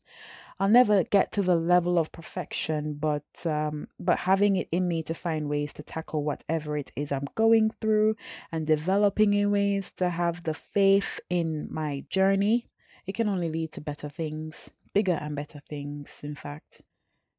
I'll 0.58 0.68
never 0.68 1.04
get 1.04 1.32
to 1.32 1.42
the 1.42 1.56
level 1.56 1.98
of 1.98 2.12
perfection, 2.12 2.94
but 3.00 3.24
um, 3.46 3.88
but 3.98 4.18
having 4.18 4.56
it 4.56 4.68
in 4.70 4.86
me 4.86 5.02
to 5.04 5.14
find 5.14 5.48
ways 5.48 5.72
to 5.72 5.82
tackle 5.82 6.22
whatever 6.22 6.76
it 6.76 6.92
is 6.94 7.10
I'm 7.10 7.28
going 7.34 7.70
through 7.80 8.16
and 8.52 8.66
developing 8.66 9.32
in 9.32 9.50
ways 9.50 9.90
to 9.92 10.10
have 10.10 10.42
the 10.42 10.52
faith 10.52 11.18
in 11.30 11.68
my 11.70 12.04
journey, 12.10 12.66
it 13.06 13.14
can 13.14 13.28
only 13.28 13.48
lead 13.48 13.72
to 13.72 13.80
better 13.80 14.10
things, 14.10 14.70
bigger 14.92 15.18
and 15.20 15.34
better 15.34 15.62
things, 15.66 16.20
in 16.22 16.34
fact. 16.34 16.82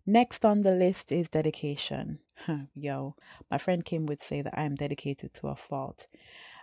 Next 0.08 0.44
on 0.44 0.62
the 0.62 0.74
list 0.74 1.12
is 1.12 1.30
dedication. 1.30 2.20
Yo, 2.74 3.15
my 3.51 3.60
friend 3.60 3.86
Kim 3.86 4.08
would 4.08 4.24
say 4.24 4.41
that 4.41 4.58
I 4.58 4.63
am 4.63 4.74
dedicated 4.74 5.34
to 5.36 5.50
a 5.50 5.56
fault. 5.56 6.08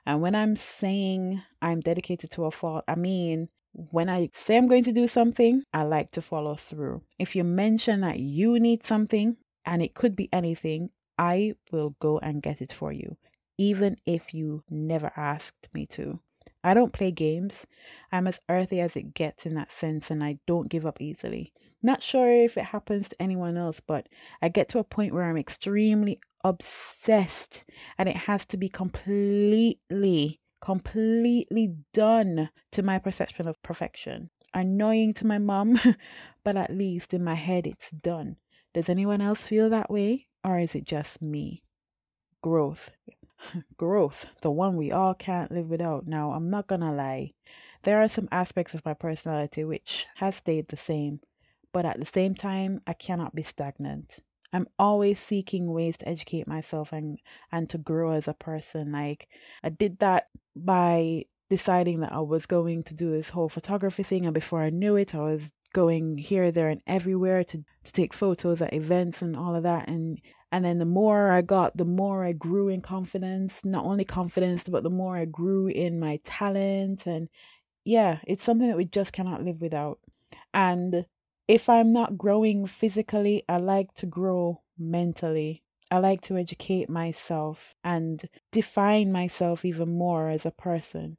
And 0.08 0.22
when 0.22 0.34
I'm 0.34 0.56
saying 0.56 1.42
I'm 1.60 1.80
dedicated 1.80 2.30
to 2.30 2.46
a 2.46 2.50
fault, 2.50 2.82
I 2.88 2.94
mean, 2.94 3.50
when 3.74 4.08
I 4.08 4.30
say 4.32 4.56
I'm 4.56 4.66
going 4.66 4.84
to 4.84 4.92
do 4.92 5.06
something, 5.06 5.64
I 5.74 5.82
like 5.82 6.10
to 6.12 6.22
follow 6.22 6.56
through. 6.56 7.02
If 7.18 7.36
you 7.36 7.44
mention 7.44 8.00
that 8.00 8.18
you 8.18 8.58
need 8.58 8.82
something, 8.82 9.36
and 9.66 9.82
it 9.82 9.92
could 9.92 10.16
be 10.16 10.30
anything, 10.32 10.88
I 11.18 11.56
will 11.70 11.94
go 12.00 12.18
and 12.20 12.42
get 12.42 12.62
it 12.62 12.72
for 12.72 12.90
you, 12.90 13.18
even 13.58 13.98
if 14.06 14.32
you 14.32 14.64
never 14.70 15.12
asked 15.14 15.68
me 15.74 15.84
to. 15.88 16.20
I 16.64 16.72
don't 16.72 16.94
play 16.94 17.10
games. 17.10 17.66
I'm 18.10 18.26
as 18.26 18.40
earthy 18.48 18.80
as 18.80 18.96
it 18.96 19.12
gets 19.12 19.44
in 19.44 19.56
that 19.56 19.70
sense, 19.70 20.10
and 20.10 20.24
I 20.24 20.38
don't 20.46 20.70
give 20.70 20.86
up 20.86 21.02
easily. 21.02 21.52
Not 21.82 22.02
sure 22.02 22.32
if 22.32 22.56
it 22.56 22.64
happens 22.64 23.10
to 23.10 23.22
anyone 23.22 23.58
else, 23.58 23.80
but 23.80 24.08
I 24.40 24.48
get 24.48 24.70
to 24.70 24.78
a 24.78 24.84
point 24.84 25.12
where 25.12 25.24
I'm 25.24 25.36
extremely 25.36 26.18
obsessed 26.44 27.64
and 27.96 28.08
it 28.08 28.16
has 28.16 28.44
to 28.46 28.56
be 28.56 28.68
completely, 28.68 30.40
completely 30.60 31.74
done 31.92 32.50
to 32.72 32.82
my 32.82 32.98
perception 32.98 33.48
of 33.48 33.62
perfection. 33.62 34.30
Annoying 34.54 35.12
to 35.14 35.26
my 35.26 35.38
mom, 35.38 35.78
but 36.44 36.56
at 36.56 36.74
least 36.74 37.12
in 37.12 37.22
my 37.22 37.34
head 37.34 37.66
it's 37.66 37.90
done. 37.90 38.36
Does 38.74 38.88
anyone 38.88 39.20
else 39.20 39.46
feel 39.46 39.70
that 39.70 39.90
way 39.90 40.26
or 40.44 40.58
is 40.58 40.74
it 40.74 40.84
just 40.84 41.20
me? 41.20 41.62
Growth. 42.42 42.90
Growth, 43.76 44.26
the 44.42 44.50
one 44.50 44.76
we 44.76 44.90
all 44.90 45.14
can't 45.14 45.52
live 45.52 45.68
without. 45.68 46.06
Now, 46.06 46.32
I'm 46.32 46.50
not 46.50 46.66
gonna 46.66 46.92
lie. 46.92 47.32
There 47.82 48.02
are 48.02 48.08
some 48.08 48.28
aspects 48.32 48.74
of 48.74 48.84
my 48.84 48.94
personality 48.94 49.64
which 49.64 50.06
has 50.16 50.36
stayed 50.36 50.68
the 50.68 50.76
same, 50.76 51.20
but 51.72 51.84
at 51.84 51.98
the 51.98 52.06
same 52.06 52.34
time, 52.34 52.80
I 52.86 52.92
cannot 52.92 53.34
be 53.34 53.42
stagnant. 53.42 54.18
I'm 54.52 54.66
always 54.78 55.18
seeking 55.18 55.72
ways 55.72 55.96
to 55.98 56.08
educate 56.08 56.46
myself 56.46 56.92
and 56.92 57.18
and 57.52 57.68
to 57.70 57.78
grow 57.78 58.12
as 58.12 58.28
a 58.28 58.34
person. 58.34 58.92
Like 58.92 59.28
I 59.62 59.68
did 59.68 59.98
that 59.98 60.28
by 60.56 61.24
deciding 61.50 62.00
that 62.00 62.12
I 62.12 62.20
was 62.20 62.46
going 62.46 62.82
to 62.84 62.94
do 62.94 63.10
this 63.10 63.30
whole 63.30 63.48
photography 63.48 64.02
thing 64.02 64.24
and 64.26 64.34
before 64.34 64.62
I 64.62 64.70
knew 64.70 64.96
it 64.96 65.14
I 65.14 65.20
was 65.20 65.50
going 65.72 66.18
here, 66.18 66.50
there 66.50 66.68
and 66.68 66.82
everywhere 66.86 67.44
to, 67.44 67.64
to 67.84 67.92
take 67.92 68.12
photos 68.12 68.62
at 68.62 68.72
events 68.72 69.22
and 69.22 69.36
all 69.36 69.54
of 69.54 69.62
that 69.64 69.88
and 69.88 70.20
and 70.50 70.64
then 70.64 70.78
the 70.78 70.86
more 70.86 71.30
I 71.30 71.42
got, 71.42 71.76
the 71.76 71.84
more 71.84 72.24
I 72.24 72.32
grew 72.32 72.68
in 72.68 72.80
confidence. 72.80 73.64
Not 73.64 73.84
only 73.84 74.04
confidence, 74.04 74.64
but 74.64 74.82
the 74.82 74.90
more 74.90 75.16
I 75.16 75.26
grew 75.26 75.66
in 75.66 76.00
my 76.00 76.20
talent. 76.24 77.06
And 77.06 77.28
yeah, 77.84 78.20
it's 78.26 78.44
something 78.44 78.68
that 78.68 78.76
we 78.76 78.86
just 78.86 79.12
cannot 79.12 79.44
live 79.44 79.60
without. 79.60 79.98
And 80.54 81.04
if 81.48 81.70
I'm 81.70 81.92
not 81.94 82.18
growing 82.18 82.66
physically, 82.66 83.42
I 83.48 83.56
like 83.56 83.94
to 83.94 84.06
grow 84.06 84.60
mentally. 84.78 85.64
I 85.90 85.98
like 85.98 86.20
to 86.22 86.36
educate 86.36 86.90
myself 86.90 87.74
and 87.82 88.28
define 88.52 89.10
myself 89.10 89.64
even 89.64 89.96
more 89.96 90.28
as 90.28 90.44
a 90.44 90.50
person. 90.50 91.16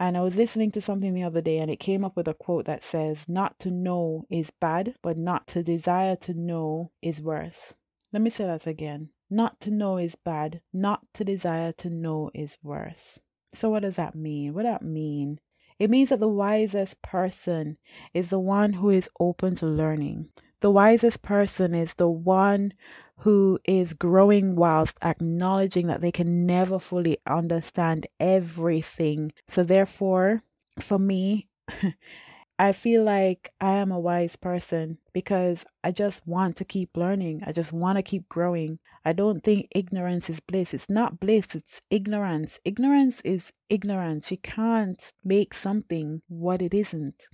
And 0.00 0.16
I 0.16 0.20
was 0.20 0.36
listening 0.36 0.72
to 0.72 0.80
something 0.80 1.14
the 1.14 1.22
other 1.22 1.40
day 1.40 1.58
and 1.58 1.70
it 1.70 1.80
came 1.80 2.04
up 2.04 2.16
with 2.16 2.26
a 2.26 2.34
quote 2.34 2.66
that 2.66 2.82
says, 2.82 3.24
Not 3.28 3.58
to 3.60 3.70
know 3.70 4.26
is 4.28 4.50
bad, 4.60 4.96
but 5.02 5.16
not 5.16 5.46
to 5.48 5.62
desire 5.62 6.16
to 6.16 6.34
know 6.34 6.90
is 7.00 7.22
worse. 7.22 7.74
Let 8.12 8.22
me 8.22 8.30
say 8.30 8.44
that 8.44 8.66
again. 8.66 9.10
Not 9.30 9.60
to 9.60 9.70
know 9.70 9.98
is 9.98 10.16
bad, 10.16 10.62
not 10.72 11.02
to 11.14 11.24
desire 11.24 11.72
to 11.72 11.90
know 11.90 12.30
is 12.34 12.58
worse. 12.62 13.20
So, 13.54 13.70
what 13.70 13.82
does 13.82 13.96
that 13.96 14.14
mean? 14.14 14.54
What 14.54 14.62
does 14.62 14.74
that 14.74 14.82
mean 14.82 15.38
it 15.78 15.90
means 15.90 16.08
that 16.10 16.20
the 16.20 16.28
wisest 16.28 17.00
person 17.02 17.78
is 18.14 18.30
the 18.30 18.40
one 18.40 18.74
who 18.74 18.90
is 18.90 19.08
open 19.20 19.54
to 19.56 19.66
learning. 19.66 20.28
The 20.60 20.70
wisest 20.70 21.22
person 21.22 21.74
is 21.74 21.94
the 21.94 22.08
one 22.08 22.72
who 23.18 23.58
is 23.64 23.94
growing 23.94 24.56
whilst 24.56 24.98
acknowledging 25.02 25.86
that 25.86 26.00
they 26.00 26.12
can 26.12 26.46
never 26.46 26.78
fully 26.78 27.18
understand 27.26 28.06
everything. 28.18 29.32
So, 29.48 29.62
therefore, 29.62 30.42
for 30.80 30.98
me, 30.98 31.48
I 32.58 32.72
feel 32.72 33.04
like 33.04 33.52
I 33.60 33.74
am 33.74 33.92
a 33.92 34.00
wise 34.00 34.34
person 34.36 34.98
because 35.12 35.64
I 35.84 35.92
just 35.92 36.26
want 36.26 36.56
to 36.56 36.64
keep 36.64 36.96
learning. 36.96 37.42
I 37.46 37.52
just 37.52 37.72
want 37.72 37.96
to 37.96 38.02
keep 38.02 38.28
growing. 38.28 38.80
I 39.04 39.12
don't 39.12 39.44
think 39.44 39.68
ignorance 39.70 40.28
is 40.28 40.40
bliss. 40.40 40.74
It's 40.74 40.90
not 40.90 41.20
bliss, 41.20 41.54
it's 41.54 41.80
ignorance. 41.88 42.58
Ignorance 42.64 43.20
is 43.22 43.52
ignorance. 43.68 44.30
You 44.30 44.38
can't 44.38 45.12
make 45.24 45.54
something 45.54 46.22
what 46.28 46.60
it 46.60 46.74
isn't. 46.74 47.28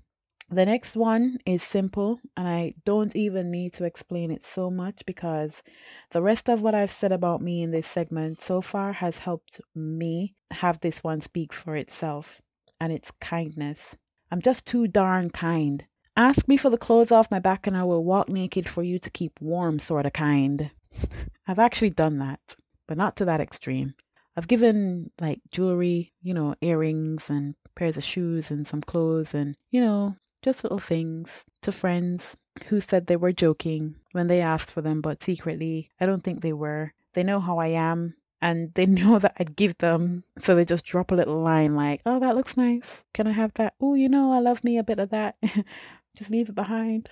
The 0.50 0.66
next 0.66 0.94
one 0.94 1.38
is 1.46 1.62
simple, 1.62 2.20
and 2.36 2.46
I 2.46 2.74
don't 2.84 3.16
even 3.16 3.50
need 3.50 3.72
to 3.74 3.84
explain 3.84 4.30
it 4.30 4.44
so 4.44 4.70
much 4.70 5.02
because 5.06 5.62
the 6.10 6.20
rest 6.20 6.50
of 6.50 6.60
what 6.60 6.74
I've 6.74 6.92
said 6.92 7.12
about 7.12 7.40
me 7.40 7.62
in 7.62 7.70
this 7.70 7.86
segment 7.86 8.42
so 8.42 8.60
far 8.60 8.92
has 8.92 9.20
helped 9.20 9.60
me 9.74 10.34
have 10.50 10.80
this 10.80 11.02
one 11.02 11.22
speak 11.22 11.54
for 11.54 11.76
itself, 11.76 12.42
and 12.78 12.92
it's 12.92 13.10
kindness. 13.10 13.96
I'm 14.30 14.40
just 14.40 14.66
too 14.66 14.86
darn 14.86 15.30
kind. 15.30 15.84
Ask 16.16 16.46
me 16.46 16.56
for 16.56 16.70
the 16.70 16.78
clothes 16.78 17.10
off 17.10 17.30
my 17.30 17.38
back 17.38 17.66
and 17.66 17.76
I 17.76 17.84
will 17.84 18.04
walk 18.04 18.28
naked 18.28 18.68
for 18.68 18.82
you 18.82 18.98
to 19.00 19.10
keep 19.10 19.40
warm, 19.40 19.78
sort 19.78 20.06
of 20.06 20.12
kind. 20.12 20.70
I've 21.46 21.58
actually 21.58 21.90
done 21.90 22.18
that, 22.18 22.56
but 22.86 22.96
not 22.96 23.16
to 23.16 23.24
that 23.24 23.40
extreme. 23.40 23.94
I've 24.36 24.48
given 24.48 25.10
like 25.20 25.40
jewelry, 25.50 26.12
you 26.22 26.34
know, 26.34 26.54
earrings 26.60 27.30
and 27.30 27.54
pairs 27.74 27.96
of 27.96 28.04
shoes 28.04 28.50
and 28.50 28.66
some 28.66 28.80
clothes 28.80 29.34
and, 29.34 29.56
you 29.70 29.80
know, 29.80 30.16
just 30.42 30.62
little 30.62 30.78
things 30.78 31.44
to 31.62 31.72
friends 31.72 32.36
who 32.66 32.80
said 32.80 33.06
they 33.06 33.16
were 33.16 33.32
joking 33.32 33.96
when 34.12 34.26
they 34.26 34.40
asked 34.40 34.70
for 34.70 34.82
them, 34.82 35.00
but 35.00 35.22
secretly, 35.22 35.90
I 36.00 36.06
don't 36.06 36.22
think 36.22 36.40
they 36.42 36.52
were. 36.52 36.92
They 37.14 37.22
know 37.22 37.40
how 37.40 37.58
I 37.58 37.68
am 37.68 38.14
and 38.44 38.74
they 38.74 38.84
know 39.00 39.18
that 39.18 39.34
I'd 39.40 39.56
give 39.56 39.78
them. 39.78 40.22
So 40.38 40.54
they 40.54 40.64
just 40.64 40.84
drop 40.84 41.10
a 41.10 41.14
little 41.16 41.40
line 41.40 41.74
like, 41.74 42.02
oh, 42.06 42.20
that 42.20 42.36
looks 42.36 42.56
nice. 42.56 43.02
Can 43.14 43.26
I 43.26 43.32
have 43.32 43.54
that? 43.54 43.74
Oh, 43.80 43.94
you 43.94 44.08
know, 44.08 44.32
I 44.32 44.38
love 44.38 44.62
me 44.62 44.78
a 44.78 44.84
bit 44.84 45.00
of 45.00 45.10
that. 45.10 45.36
just 46.16 46.30
leave 46.30 46.50
it 46.50 46.54
behind. 46.54 47.08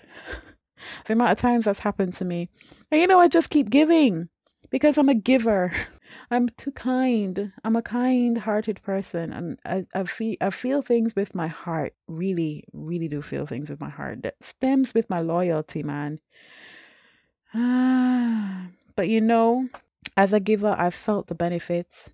the 1.06 1.14
amount 1.14 1.32
of 1.32 1.38
times 1.38 1.64
that's 1.64 1.80
happened 1.80 2.12
to 2.14 2.24
me. 2.24 2.50
And 2.90 3.00
you 3.00 3.06
know, 3.06 3.18
I 3.18 3.28
just 3.28 3.50
keep 3.50 3.70
giving 3.70 4.28
because 4.70 4.98
I'm 4.98 5.08
a 5.08 5.14
giver. 5.14 5.72
I'm 6.30 6.50
too 6.50 6.72
kind. 6.72 7.52
I'm 7.64 7.76
a 7.76 7.82
kind-hearted 7.82 8.82
person, 8.82 9.32
and 9.32 9.58
I, 9.64 9.86
I 9.94 10.04
feel 10.04 10.36
I 10.42 10.50
feel 10.50 10.82
things 10.82 11.16
with 11.16 11.34
my 11.34 11.48
heart. 11.48 11.94
Really, 12.06 12.64
really 12.74 13.08
do 13.08 13.22
feel 13.22 13.46
things 13.46 13.70
with 13.70 13.80
my 13.80 13.88
heart. 13.88 14.22
That 14.22 14.34
stems 14.42 14.92
with 14.92 15.08
my 15.08 15.20
loyalty, 15.20 15.82
man. 15.82 16.20
But 18.94 19.08
you 19.08 19.22
know, 19.22 19.68
as 20.16 20.32
a 20.32 20.40
giver, 20.40 20.74
I've 20.78 20.94
felt 20.94 21.26
the 21.26 21.34
benefits 21.34 22.10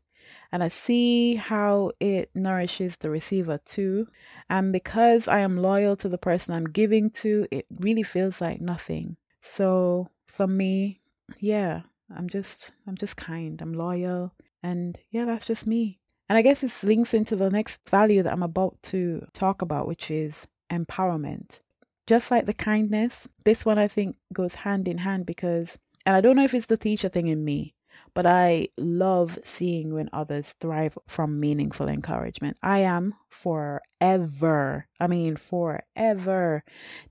and 0.52 0.62
I 0.62 0.68
see 0.68 1.34
how 1.34 1.92
it 2.00 2.30
nourishes 2.34 2.96
the 2.96 3.10
receiver 3.10 3.58
too. 3.64 4.08
And 4.48 4.72
because 4.72 5.28
I 5.28 5.40
am 5.40 5.58
loyal 5.58 5.96
to 5.96 6.08
the 6.08 6.18
person 6.18 6.54
I'm 6.54 6.70
giving 6.70 7.10
to, 7.10 7.46
it 7.50 7.66
really 7.78 8.02
feels 8.02 8.40
like 8.40 8.60
nothing. 8.60 9.16
So 9.42 10.08
for 10.26 10.46
me, 10.46 11.00
yeah, 11.38 11.82
I'm 12.14 12.28
just 12.28 12.72
I'm 12.86 12.96
just 12.96 13.16
kind. 13.16 13.60
I'm 13.60 13.74
loyal 13.74 14.32
and 14.62 14.98
yeah, 15.10 15.24
that's 15.24 15.46
just 15.46 15.66
me. 15.66 15.98
And 16.28 16.36
I 16.36 16.42
guess 16.42 16.60
this 16.60 16.82
links 16.82 17.14
into 17.14 17.36
the 17.36 17.50
next 17.50 17.88
value 17.88 18.22
that 18.22 18.32
I'm 18.32 18.42
about 18.42 18.76
to 18.84 19.26
talk 19.32 19.62
about, 19.62 19.88
which 19.88 20.10
is 20.10 20.46
empowerment. 20.70 21.60
Just 22.06 22.30
like 22.30 22.46
the 22.46 22.54
kindness, 22.54 23.28
this 23.44 23.66
one 23.66 23.78
I 23.78 23.88
think 23.88 24.16
goes 24.32 24.54
hand 24.56 24.88
in 24.88 24.98
hand 24.98 25.26
because 25.26 25.78
and 26.06 26.16
I 26.16 26.22
don't 26.22 26.36
know 26.36 26.44
if 26.44 26.54
it's 26.54 26.66
the 26.66 26.78
teacher 26.78 27.10
thing 27.10 27.26
in 27.26 27.44
me, 27.44 27.74
but 28.18 28.26
I 28.26 28.66
love 28.76 29.38
seeing 29.44 29.94
when 29.94 30.10
others 30.12 30.52
thrive 30.58 30.98
from 31.06 31.38
meaningful 31.38 31.88
encouragement. 31.88 32.56
I 32.64 32.80
am 32.80 33.14
forever, 33.30 34.88
I 34.98 35.06
mean, 35.06 35.36
forever 35.36 36.64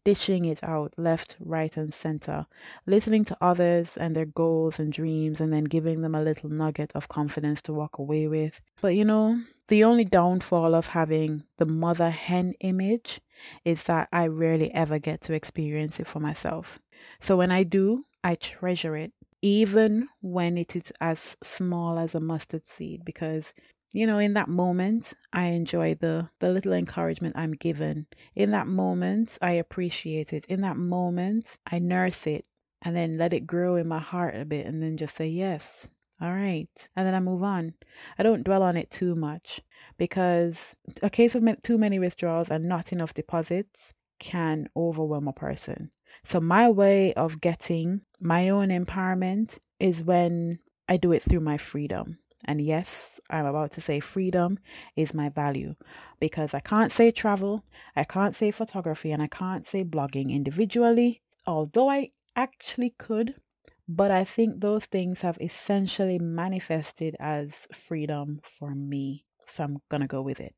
dishing 0.03 0.43
it 0.43 0.61
out 0.65 0.95
left, 0.97 1.37
right, 1.39 1.77
and 1.77 1.93
center, 1.93 2.45
listening 2.85 3.23
to 3.23 3.37
others 3.39 3.95
and 3.95 4.17
their 4.17 4.25
goals 4.25 4.79
and 4.79 4.91
dreams, 4.91 5.39
and 5.39 5.53
then 5.53 5.63
giving 5.63 6.01
them 6.01 6.13
a 6.13 6.21
little 6.21 6.49
nugget 6.49 6.91
of 6.93 7.07
confidence 7.07 7.61
to 7.61 7.73
walk 7.73 7.99
away 7.99 8.27
with. 8.27 8.59
But 8.81 8.95
you 8.95 9.05
know, 9.05 9.41
the 9.69 9.85
only 9.85 10.03
downfall 10.03 10.75
of 10.75 10.87
having 10.87 11.43
the 11.55 11.65
mother 11.65 12.09
hen 12.09 12.53
image 12.59 13.21
is 13.63 13.83
that 13.83 14.09
I 14.11 14.27
rarely 14.27 14.73
ever 14.73 14.99
get 14.99 15.21
to 15.21 15.33
experience 15.33 16.01
it 16.01 16.07
for 16.07 16.19
myself. 16.19 16.79
So 17.21 17.37
when 17.37 17.49
I 17.49 17.63
do, 17.63 18.03
I 18.25 18.35
treasure 18.35 18.97
it 18.97 19.13
even 19.41 20.07
when 20.21 20.57
it 20.57 20.75
is 20.75 20.91
as 20.99 21.37
small 21.43 21.99
as 21.99 22.15
a 22.15 22.19
mustard 22.19 22.67
seed 22.67 23.05
because 23.05 23.53
you 23.93 24.05
know 24.05 24.17
in 24.17 24.33
that 24.33 24.49
moment 24.49 25.13
i 25.31 25.45
enjoy 25.45 25.95
the 25.95 26.29
the 26.39 26.49
little 26.49 26.73
encouragement 26.73 27.35
i'm 27.37 27.53
given. 27.53 28.07
In 28.35 28.51
that 28.51 28.67
moment 28.67 29.37
i 29.41 29.51
appreciate 29.51 30.33
it. 30.33 30.45
In 30.45 30.61
that 30.61 30.77
moment 30.77 31.57
i 31.71 31.79
nurse 31.79 32.27
it 32.27 32.45
and 32.81 32.95
then 32.95 33.17
let 33.17 33.33
it 33.33 33.47
grow 33.47 33.75
in 33.75 33.87
my 33.87 33.99
heart 33.99 34.35
a 34.35 34.45
bit 34.45 34.65
and 34.65 34.81
then 34.81 34.97
just 34.97 35.15
say 35.15 35.27
yes 35.27 35.87
all 36.19 36.33
right 36.33 36.89
and 36.95 37.05
then 37.07 37.15
i 37.15 37.19
move 37.19 37.43
on. 37.43 37.73
I 38.17 38.23
don't 38.23 38.43
dwell 38.43 38.63
on 38.63 38.75
it 38.77 38.91
too 38.91 39.15
much 39.15 39.61
because 39.97 40.75
a 41.01 41.09
case 41.09 41.35
of 41.35 41.43
too 41.61 41.77
many 41.77 41.99
withdrawals 41.99 42.49
and 42.49 42.65
not 42.65 42.91
enough 42.91 43.13
deposits 43.13 43.93
can 44.19 44.67
overwhelm 44.75 45.27
a 45.27 45.33
person 45.33 45.89
so, 46.27 46.41
my 46.41 46.69
way 46.69 47.13
of 47.13 47.39
getting 47.39 48.01
my 48.19 48.49
own 48.49 48.67
empowerment 48.67 49.59
is 49.79 50.03
when 50.03 50.59
I 50.89 50.97
do 50.97 51.13
it 51.13 51.23
through 51.23 51.39
my 51.39 51.57
freedom. 51.57 52.17
And 52.43 52.59
yes, 52.59 53.19
I'm 53.29 53.45
about 53.45 53.71
to 53.73 53.81
say 53.81 54.01
freedom 54.01 54.59
is 54.97 55.13
my 55.13 55.29
value 55.29 55.75
because 56.19 56.53
I 56.53 56.59
can't 56.59 56.91
say 56.91 57.11
travel, 57.11 57.63
I 57.95 58.03
can't 58.03 58.35
say 58.35 58.51
photography, 58.51 59.13
and 59.13 59.23
I 59.23 59.27
can't 59.27 59.65
say 59.65 59.85
blogging 59.85 60.29
individually, 60.31 61.21
although 61.45 61.89
I 61.89 62.11
actually 62.35 62.89
could. 62.97 63.35
But 63.87 64.11
I 64.11 64.25
think 64.25 64.59
those 64.59 64.85
things 64.85 65.21
have 65.21 65.37
essentially 65.39 66.19
manifested 66.19 67.15
as 67.21 67.67
freedom 67.71 68.41
for 68.43 68.75
me. 68.75 69.23
So 69.45 69.63
I'm 69.63 69.77
going 69.89 70.01
to 70.01 70.07
go 70.07 70.21
with 70.21 70.41
it. 70.41 70.55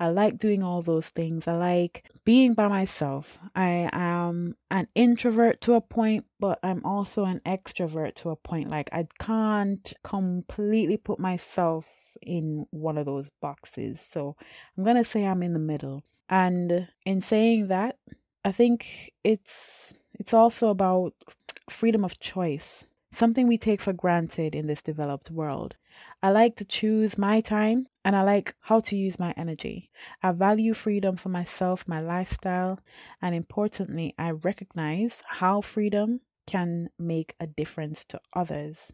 I 0.00 0.08
like 0.08 0.38
doing 0.38 0.62
all 0.62 0.82
those 0.82 1.08
things. 1.08 1.48
I 1.48 1.56
like 1.56 2.10
being 2.24 2.54
by 2.54 2.68
myself. 2.68 3.38
I 3.54 3.88
am 3.92 4.56
an 4.70 4.88
introvert 4.94 5.60
to 5.62 5.74
a 5.74 5.80
point, 5.80 6.24
but 6.38 6.60
I'm 6.62 6.84
also 6.84 7.24
an 7.24 7.40
extrovert 7.44 8.14
to 8.16 8.30
a 8.30 8.36
point. 8.36 8.70
Like, 8.70 8.90
I 8.92 9.08
can't 9.18 9.92
completely 10.04 10.96
put 10.96 11.18
myself 11.18 11.86
in 12.22 12.66
one 12.70 12.96
of 12.96 13.06
those 13.06 13.28
boxes. 13.40 14.00
So, 14.00 14.36
I'm 14.76 14.84
going 14.84 14.96
to 14.96 15.04
say 15.04 15.24
I'm 15.24 15.42
in 15.42 15.52
the 15.52 15.58
middle. 15.58 16.04
And 16.28 16.88
in 17.04 17.20
saying 17.20 17.68
that, 17.68 17.98
I 18.44 18.52
think 18.52 19.12
it's 19.24 19.94
it's 20.14 20.34
also 20.34 20.68
about 20.68 21.14
freedom 21.70 22.04
of 22.04 22.18
choice, 22.18 22.86
something 23.12 23.46
we 23.46 23.58
take 23.58 23.80
for 23.80 23.92
granted 23.92 24.54
in 24.54 24.66
this 24.66 24.82
developed 24.82 25.30
world. 25.30 25.76
I 26.22 26.30
like 26.30 26.56
to 26.56 26.64
choose 26.64 27.16
my 27.16 27.40
time 27.40 27.86
and 28.04 28.16
I 28.16 28.22
like 28.22 28.54
how 28.60 28.80
to 28.80 28.96
use 28.96 29.18
my 29.18 29.32
energy. 29.36 29.88
I 30.22 30.32
value 30.32 30.74
freedom 30.74 31.16
for 31.16 31.28
myself, 31.28 31.86
my 31.86 32.00
lifestyle, 32.00 32.80
and 33.22 33.34
importantly, 33.34 34.14
I 34.18 34.30
recognize 34.30 35.22
how 35.26 35.60
freedom 35.60 36.20
can 36.46 36.88
make 36.98 37.34
a 37.38 37.46
difference 37.46 38.04
to 38.06 38.20
others. 38.32 38.92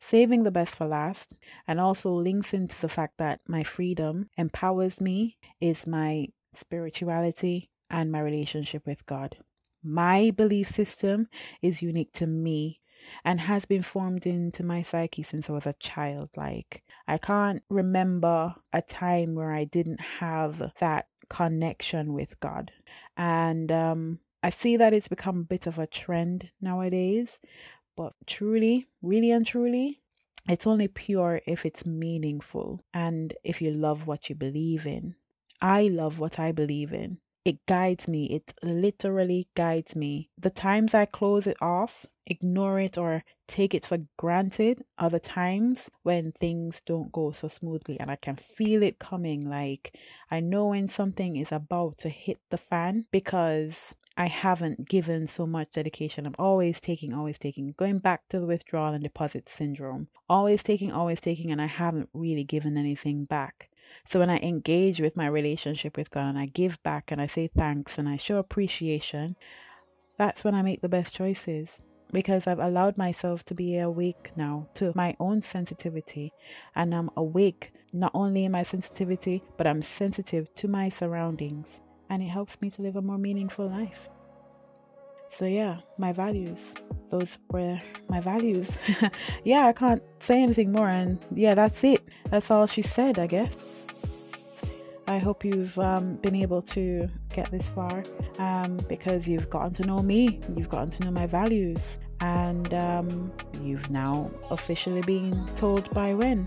Saving 0.00 0.44
the 0.44 0.50
best 0.50 0.76
for 0.76 0.86
last 0.86 1.34
and 1.66 1.80
also 1.80 2.10
links 2.12 2.54
into 2.54 2.80
the 2.80 2.88
fact 2.88 3.18
that 3.18 3.40
my 3.48 3.64
freedom 3.64 4.28
empowers 4.36 5.00
me 5.00 5.38
is 5.60 5.86
my 5.86 6.28
spirituality 6.54 7.70
and 7.90 8.12
my 8.12 8.20
relationship 8.20 8.86
with 8.86 9.04
God. 9.06 9.38
My 9.82 10.30
belief 10.30 10.68
system 10.68 11.28
is 11.62 11.82
unique 11.82 12.12
to 12.14 12.26
me 12.26 12.80
and 13.24 13.40
has 13.40 13.64
been 13.64 13.82
formed 13.82 14.26
into 14.26 14.64
my 14.64 14.82
psyche 14.82 15.22
since 15.22 15.48
I 15.48 15.52
was 15.52 15.66
a 15.66 15.72
child. 15.74 16.30
Like, 16.36 16.82
I 17.06 17.18
can't 17.18 17.62
remember 17.68 18.54
a 18.72 18.82
time 18.82 19.34
where 19.34 19.52
I 19.52 19.64
didn't 19.64 20.00
have 20.00 20.72
that 20.80 21.08
connection 21.28 22.12
with 22.12 22.38
God. 22.40 22.72
And 23.16 23.70
um, 23.72 24.20
I 24.42 24.50
see 24.50 24.76
that 24.76 24.92
it's 24.92 25.08
become 25.08 25.40
a 25.40 25.44
bit 25.44 25.66
of 25.66 25.78
a 25.78 25.86
trend 25.86 26.50
nowadays, 26.60 27.38
but 27.96 28.14
truly, 28.26 28.86
really 29.02 29.30
and 29.30 29.46
truly, 29.46 30.00
it's 30.48 30.66
only 30.66 30.88
pure 30.88 31.40
if 31.46 31.66
it's 31.66 31.84
meaningful 31.84 32.84
and 32.94 33.34
if 33.44 33.60
you 33.60 33.70
love 33.70 34.06
what 34.06 34.28
you 34.28 34.34
believe 34.34 34.86
in. 34.86 35.14
I 35.60 35.88
love 35.88 36.18
what 36.18 36.38
I 36.38 36.52
believe 36.52 36.92
in. 36.92 37.18
It 37.44 37.66
guides 37.66 38.08
me. 38.08 38.26
It 38.26 38.52
literally 38.62 39.48
guides 39.54 39.96
me. 39.96 40.30
The 40.38 40.50
times 40.50 40.94
I 40.94 41.04
close 41.06 41.46
it 41.46 41.56
off, 41.60 42.06
ignore 42.28 42.78
it, 42.78 42.96
or 42.96 43.24
take 43.48 43.74
it 43.74 43.84
for 43.84 43.98
granted 44.16 44.84
the 45.10 45.18
times 45.18 45.90
when 46.02 46.32
things 46.32 46.82
don't 46.84 47.10
go 47.10 47.32
so 47.32 47.48
smoothly 47.48 47.98
and 47.98 48.10
I 48.10 48.16
can 48.16 48.36
feel 48.36 48.82
it 48.82 48.98
coming. 48.98 49.48
Like 49.48 49.96
I 50.30 50.40
know 50.40 50.66
when 50.66 50.86
something 50.86 51.36
is 51.36 51.50
about 51.50 51.98
to 51.98 52.08
hit 52.10 52.38
the 52.50 52.58
fan 52.58 53.06
because 53.10 53.94
I 54.16 54.26
haven't 54.26 54.88
given 54.88 55.26
so 55.26 55.46
much 55.46 55.72
dedication. 55.72 56.26
I'm 56.26 56.34
always 56.38 56.80
taking, 56.80 57.14
always 57.14 57.38
taking, 57.38 57.72
going 57.78 57.98
back 57.98 58.28
to 58.28 58.40
the 58.40 58.46
withdrawal 58.46 58.92
and 58.92 59.02
deposit 59.02 59.48
syndrome. 59.48 60.08
Always 60.28 60.62
taking, 60.62 60.92
always 60.92 61.20
taking, 61.20 61.52
and 61.52 61.62
I 61.62 61.66
haven't 61.66 62.08
really 62.12 62.44
given 62.44 62.76
anything 62.76 63.24
back. 63.24 63.70
So 64.06 64.18
when 64.18 64.28
I 64.28 64.38
engage 64.38 65.00
with 65.00 65.16
my 65.16 65.28
relationship 65.28 65.96
with 65.96 66.10
God 66.10 66.28
and 66.30 66.38
I 66.38 66.46
give 66.46 66.82
back 66.82 67.10
and 67.10 67.20
I 67.20 67.26
say 67.26 67.48
thanks 67.56 67.96
and 67.96 68.08
I 68.08 68.16
show 68.16 68.38
appreciation, 68.38 69.36
that's 70.18 70.42
when 70.42 70.54
I 70.54 70.62
make 70.62 70.82
the 70.82 70.88
best 70.88 71.14
choices 71.14 71.80
because 72.12 72.46
I've 72.46 72.58
allowed 72.58 72.96
myself 72.96 73.44
to 73.46 73.54
be 73.54 73.78
awake 73.78 74.30
now 74.36 74.68
to 74.74 74.92
my 74.94 75.16
own 75.20 75.42
sensitivity 75.42 76.32
and 76.74 76.94
I'm 76.94 77.10
awake 77.16 77.72
not 77.92 78.12
only 78.14 78.44
in 78.44 78.52
my 78.52 78.62
sensitivity 78.62 79.42
but 79.56 79.66
I'm 79.66 79.82
sensitive 79.82 80.52
to 80.54 80.68
my 80.68 80.88
surroundings 80.88 81.80
and 82.10 82.22
it 82.22 82.28
helps 82.28 82.60
me 82.60 82.70
to 82.70 82.82
live 82.82 82.96
a 82.96 83.02
more 83.02 83.18
meaningful 83.18 83.68
life. 83.68 84.08
So 85.30 85.44
yeah, 85.44 85.78
my 85.98 86.12
values. 86.12 86.74
Those 87.10 87.38
were 87.50 87.78
my 88.08 88.20
values. 88.20 88.78
yeah, 89.44 89.66
I 89.66 89.72
can't 89.72 90.02
say 90.20 90.42
anything 90.42 90.72
more 90.72 90.88
and 90.88 91.24
yeah, 91.34 91.54
that's 91.54 91.84
it. 91.84 92.02
That's 92.30 92.50
all 92.50 92.66
she 92.66 92.82
said, 92.82 93.18
I 93.18 93.26
guess. 93.26 93.87
I 95.08 95.16
hope 95.18 95.42
you've 95.42 95.78
um, 95.78 96.16
been 96.16 96.36
able 96.36 96.60
to 96.62 97.08
get 97.34 97.50
this 97.50 97.70
far 97.70 98.04
um, 98.38 98.76
because 98.88 99.26
you've 99.26 99.48
gotten 99.48 99.72
to 99.74 99.86
know 99.86 100.00
me, 100.00 100.40
you've 100.54 100.68
gotten 100.68 100.90
to 100.90 101.04
know 101.04 101.10
my 101.10 101.26
values, 101.26 101.98
and 102.20 102.74
um, 102.74 103.32
you've 103.62 103.88
now 103.90 104.30
officially 104.50 105.00
been 105.00 105.46
told 105.56 105.90
by 105.94 106.12
when. 106.12 106.46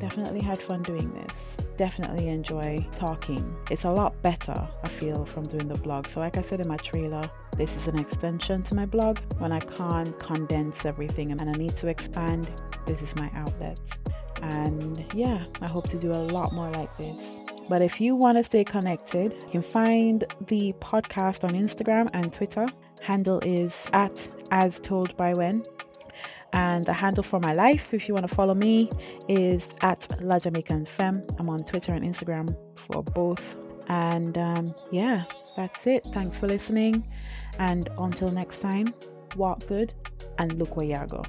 Definitely 0.00 0.42
had 0.42 0.60
fun 0.60 0.82
doing 0.82 1.12
this. 1.14 1.56
definitely 1.78 2.28
enjoy 2.28 2.76
talking. 2.96 3.56
It's 3.70 3.84
a 3.84 3.90
lot 3.90 4.20
better, 4.20 4.68
I 4.82 4.88
feel, 4.88 5.24
from 5.24 5.44
doing 5.44 5.68
the 5.68 5.76
blog. 5.78 6.08
So, 6.08 6.20
like 6.20 6.36
I 6.36 6.42
said 6.42 6.60
in 6.60 6.68
my 6.68 6.76
trailer, 6.76 7.30
this 7.56 7.74
is 7.76 7.86
an 7.86 7.98
extension 7.98 8.62
to 8.64 8.74
my 8.74 8.84
blog. 8.84 9.18
When 9.38 9.52
I 9.52 9.60
can't 9.60 10.18
condense 10.18 10.84
everything 10.84 11.30
and 11.30 11.40
I 11.40 11.52
need 11.52 11.76
to 11.78 11.86
expand, 11.88 12.48
this 12.86 13.00
is 13.00 13.14
my 13.16 13.30
outlet. 13.34 13.80
And 14.42 15.04
yeah, 15.14 15.44
I 15.62 15.66
hope 15.66 15.88
to 15.88 15.98
do 15.98 16.10
a 16.12 16.22
lot 16.36 16.52
more 16.52 16.70
like 16.70 16.94
this. 16.98 17.38
But 17.68 17.82
if 17.82 18.00
you 18.00 18.16
want 18.16 18.38
to 18.38 18.44
stay 18.44 18.64
connected, 18.64 19.32
you 19.46 19.50
can 19.50 19.62
find 19.62 20.24
the 20.46 20.72
podcast 20.80 21.44
on 21.44 21.50
Instagram 21.50 22.08
and 22.14 22.32
Twitter. 22.32 22.66
Handle 23.02 23.40
is 23.40 23.88
at 23.92 24.28
as 24.50 24.78
told 24.78 25.16
by 25.16 25.32
when. 25.34 25.62
And 26.54 26.84
the 26.84 26.94
handle 26.94 27.22
for 27.22 27.40
my 27.40 27.52
life, 27.52 27.92
if 27.92 28.08
you 28.08 28.14
want 28.14 28.26
to 28.26 28.34
follow 28.34 28.54
me, 28.54 28.90
is 29.28 29.68
at 29.82 30.08
La 30.22 30.38
Jamaican 30.38 30.86
Femme. 30.86 31.22
I'm 31.38 31.50
on 31.50 31.58
Twitter 31.58 31.92
and 31.92 32.04
Instagram 32.04 32.56
for 32.74 33.02
both. 33.02 33.56
And 33.88 34.38
um, 34.38 34.74
yeah, 34.90 35.24
that's 35.56 35.86
it. 35.86 36.04
Thanks 36.06 36.38
for 36.38 36.46
listening. 36.46 37.06
And 37.58 37.88
until 37.98 38.30
next 38.30 38.58
time, 38.62 38.94
walk 39.36 39.66
good 39.66 39.94
and 40.38 40.58
look 40.58 40.76
where 40.76 40.86
you 40.86 41.06
go. 41.08 41.22